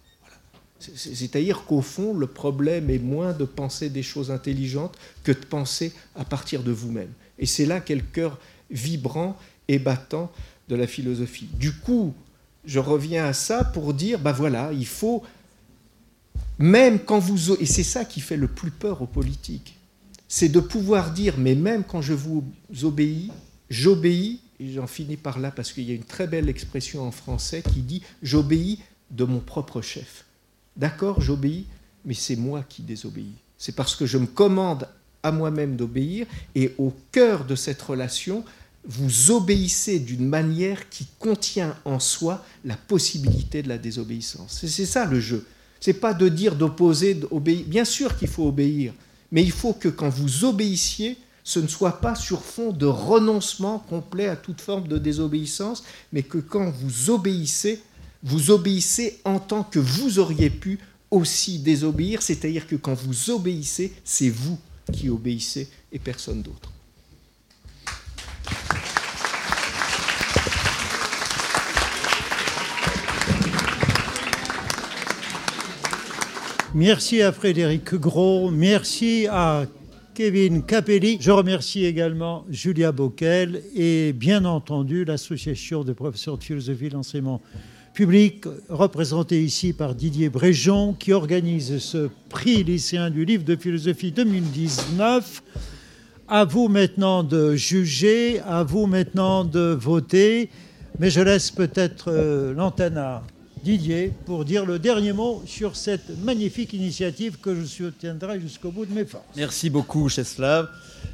C'est-à-dire 0.79 1.65
qu'au 1.65 1.81
fond, 1.81 2.15
le 2.15 2.27
problème 2.27 2.91
est 2.91 2.99
moins 2.99 3.33
de 3.33 3.45
penser 3.45 3.89
des 3.89 4.03
choses 4.03 4.31
intelligentes 4.31 4.97
que 5.25 5.33
de 5.33 5.45
penser 5.45 5.93
à 6.15 6.25
partir 6.25 6.63
de 6.63 6.71
vous-même. 6.71 7.11
Et 7.39 7.47
c'est 7.47 7.67
là 7.67 7.81
qu'est 7.81 7.95
le 7.95 8.03
cœur 8.03 8.39
vibrant 8.71 9.37
et 9.69 9.79
battant 9.79 10.31
de 10.69 10.77
la 10.77 10.87
philosophie. 10.87 11.49
Du 11.55 11.73
coup, 11.73 12.15
je 12.67 12.79
reviens 12.79 13.25
à 13.25 13.33
ça 13.33 13.65
pour 13.65 13.95
dire, 13.95 14.19
ben 14.19 14.33
voilà, 14.33 14.73
il 14.73 14.87
faut, 14.87 15.23
même 16.59 16.99
quand 16.99 17.19
vous... 17.19 17.55
Et 17.55 17.67
c'est 17.67 17.85
ça 17.85 18.05
qui 18.05 18.21
fait 18.21 18.37
le 18.37 18.49
plus 18.49 18.71
peur 18.71 19.01
aux 19.01 19.07
politiques. 19.07 19.79
C'est 20.29 20.49
de 20.49 20.61
pouvoir 20.61 21.13
dire, 21.13 21.37
mais 21.39 21.55
même 21.55 21.85
quand 21.85 22.03
je 22.03 22.13
vous 22.13 22.45
obéis, 22.83 23.31
j'obéis, 23.71 24.41
et 24.59 24.73
j'en 24.73 24.87
finis 24.87 25.17
par 25.17 25.39
là 25.39 25.51
parce 25.51 25.73
qu'il 25.73 25.85
y 25.85 25.93
a 25.93 25.95
une 25.95 26.03
très 26.03 26.27
belle 26.27 26.49
expression 26.49 27.07
en 27.07 27.13
français 27.13 27.63
qui 27.63 27.81
dit, 27.81 28.03
j'obéis 28.23 28.81
de 29.11 29.25
mon 29.25 29.39
propre 29.39 29.81
chef. 29.81 30.25
D'accord, 30.77 31.21
j'obéis, 31.21 31.67
mais 32.05 32.15
c'est 32.15 32.37
moi 32.37 32.65
qui 32.69 32.83
désobéis. 32.83 33.35
C'est 33.59 33.77
parce 33.77 33.95
que 33.95 34.07
je 34.07 34.19
me 34.19 34.27
commande 34.27 34.89
à 35.23 35.31
moi-même 35.31 35.77
d'obéir, 35.77 36.27
et 36.55 36.75
au 36.79 36.93
cœur 37.13 37.45
de 37.45 37.55
cette 37.55 37.83
relation, 37.83 38.45
vous 38.87 39.31
obéissez 39.31 39.99
d'une 39.99 40.27
manière 40.27 40.89
qui 40.89 41.07
contient 41.19 41.77
en 41.85 41.99
soi 41.99 42.45
la 42.65 42.77
possibilité 42.77 43.63
de 43.63 43.69
la 43.69 43.79
désobéissance. 43.79 44.65
C'est 44.67 44.87
ça 44.87 45.05
le 45.07 45.21
jeu. 45.21 45.45
C'est 45.81 45.95
pas 45.95 46.15
de 46.15 46.29
dire 46.29 46.55
d'opposer, 46.55 47.15
d'obéir. 47.15 47.65
Bien 47.67 47.85
sûr 47.85 48.17
qu'il 48.17 48.29
faut 48.29 48.47
obéir, 48.47 48.95
mais 49.33 49.43
il 49.43 49.53
faut 49.53 49.73
que 49.73 49.89
quand 49.89 50.09
vous 50.09 50.45
obéissiez, 50.45 51.19
ce 51.45 51.61
ne 51.61 51.69
soit 51.69 52.01
pas 52.01 52.15
sur 52.15 52.43
fond 52.43 52.73
de 52.73 52.87
renoncement 52.87 53.79
complet 53.79 54.27
à 54.27 54.37
toute 54.37 54.61
forme 54.61 54.89
de 54.89 54.99
désobéissance, 54.99 55.85
mais 56.13 56.23
que 56.23 56.39
quand 56.39 56.71
vous 56.71 57.11
obéissez, 57.11 57.81
vous 58.23 58.51
obéissez 58.51 59.21
en 59.25 59.39
tant 59.39 59.63
que 59.63 59.79
vous 59.79 60.19
auriez 60.19 60.51
pu 60.51 60.79
aussi 61.11 61.59
désobéir, 61.59 62.23
c'est-à-dire 62.23 62.67
que 62.67 62.75
quand 62.75 62.95
vous 62.95 63.31
obéissez, 63.31 63.93
c'est 64.05 64.31
vous 64.31 64.59
qui 64.93 65.09
obéissez 65.09 65.69
et 65.93 65.99
personne 65.99 66.43
d'autre. 66.43 66.73
Merci 76.79 77.23
à 77.23 77.33
Frédéric 77.33 77.95
Gros, 77.95 78.51
merci 78.51 79.27
à 79.31 79.65
Kevin 80.13 80.63
Capelli. 80.63 81.17
Je 81.19 81.31
remercie 81.31 81.87
également 81.87 82.45
Julia 82.51 82.93
Bockel 82.93 83.63
et 83.75 84.13
bien 84.13 84.45
entendu 84.45 85.07
l'association 85.07 85.85
des 85.85 85.95
professeurs 85.95 86.37
de 86.37 86.45
philosophie 86.45 86.91
de 86.91 86.93
l'enseignement 86.93 87.41
public, 87.95 88.45
représentée 88.69 89.43
ici 89.43 89.73
par 89.73 89.95
Didier 89.95 90.29
Bréjon, 90.29 90.93
qui 90.93 91.15
organise 91.15 91.79
ce 91.79 92.11
prix 92.29 92.63
lycéen 92.63 93.09
du 93.09 93.25
livre 93.25 93.45
de 93.45 93.57
philosophie 93.57 94.13
2019. 94.13 95.43
À 96.29 96.45
vous 96.45 96.69
maintenant 96.69 97.23
de 97.23 97.55
juger, 97.57 98.41
à 98.41 98.65
vous 98.65 98.85
maintenant 98.85 99.45
de 99.45 99.75
voter, 99.81 100.51
mais 100.99 101.09
je 101.09 101.23
laisse 101.23 101.51
peut-être 101.51 102.13
euh, 102.13 102.53
l'antenne 102.53 102.99
à 102.99 103.23
Didier 103.67 104.13
pour 104.27 104.45
dire 104.45 104.65
le 104.65 104.79
dernier 104.79 105.13
mot 105.13 105.43
sur 105.45 105.75
cette 105.75 106.17
magnifique 106.23 106.73
initiative 106.73 107.39
que 107.43 107.53
je 107.53 107.65
soutiendrai 107.65 108.39
jusqu'au 108.41 108.71
bout 108.71 108.87
de 108.87 108.93
mes 108.93 109.05
forces. 109.05 109.25
Merci 109.35 109.71
beaucoup, 109.71 110.09
Cheslav. 110.09 110.69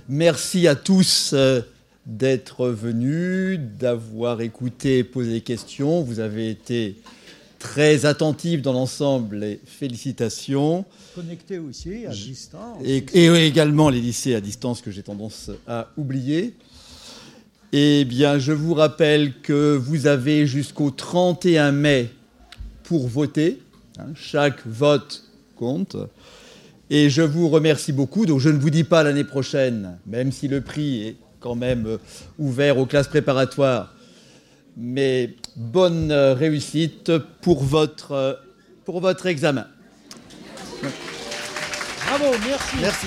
Merci 0.07 0.69
à 0.69 0.75
tous 0.75 1.31
euh, 1.33 1.63
d'être 2.05 2.69
venus, 2.69 3.59
d'avoir 3.81 4.43
écouté 4.43 4.99
et 4.99 5.03
posé 5.03 5.33
des 5.33 5.41
questions. 5.41 6.03
Vous 6.03 6.21
avez 6.21 6.51
été 6.51 6.97
très 7.59 8.05
attentifs 8.05 8.61
dans 8.61 8.75
l'ensemble 8.75 9.43
et 9.45 9.59
félicitations. 9.65 10.85
Connectés 11.15 11.59
aussi, 11.59 12.05
à 12.05 12.11
distance. 12.11 12.83
Et, 12.85 13.03
et 13.15 13.47
également 13.47 13.89
les 13.89 14.03
lycées 14.03 14.35
à 14.35 14.43
distance 14.43 14.83
que 14.83 14.91
j'ai 14.91 15.03
tendance 15.03 15.51
à 15.67 15.89
oublier. 15.97 16.53
Eh 17.73 18.05
bien, 18.05 18.39
je 18.39 18.53
vous 18.53 18.75
rappelle 18.75 19.41
que 19.41 19.75
vous 19.75 20.07
avez 20.07 20.47
jusqu'au 20.47 20.91
31 20.91 21.73
mai 21.73 22.11
pour 22.93 23.09
voter. 23.09 23.59
Hein, 23.99 24.09
chaque 24.15 24.67
vote 24.67 25.25
compte. 25.57 25.97
Et 26.91 27.09
je 27.09 27.23
vous 27.23 27.49
remercie 27.49 27.91
beaucoup. 27.91 28.27
Donc 28.27 28.39
je 28.39 28.51
ne 28.51 28.59
vous 28.59 28.69
dis 28.69 28.85
pas 28.85 29.03
l'année 29.03 29.25
prochaine, 29.25 29.99
même 30.07 30.31
si 30.31 30.47
le 30.47 30.61
prix 30.61 31.09
est 31.09 31.17
quand 31.41 31.55
même 31.55 31.87
euh, 31.87 31.97
ouvert 32.39 32.77
aux 32.77 32.85
classes 32.85 33.09
préparatoires. 33.09 33.95
Mais 34.77 35.37
bonne 35.57 36.13
euh, 36.13 36.35
réussite 36.35 37.13
pour 37.41 37.65
votre, 37.65 38.13
euh, 38.13 38.35
pour 38.85 39.01
votre 39.01 39.25
examen. 39.25 39.67
Bravo, 42.05 42.37
merci. 42.47 42.77
Merci. 42.79 43.07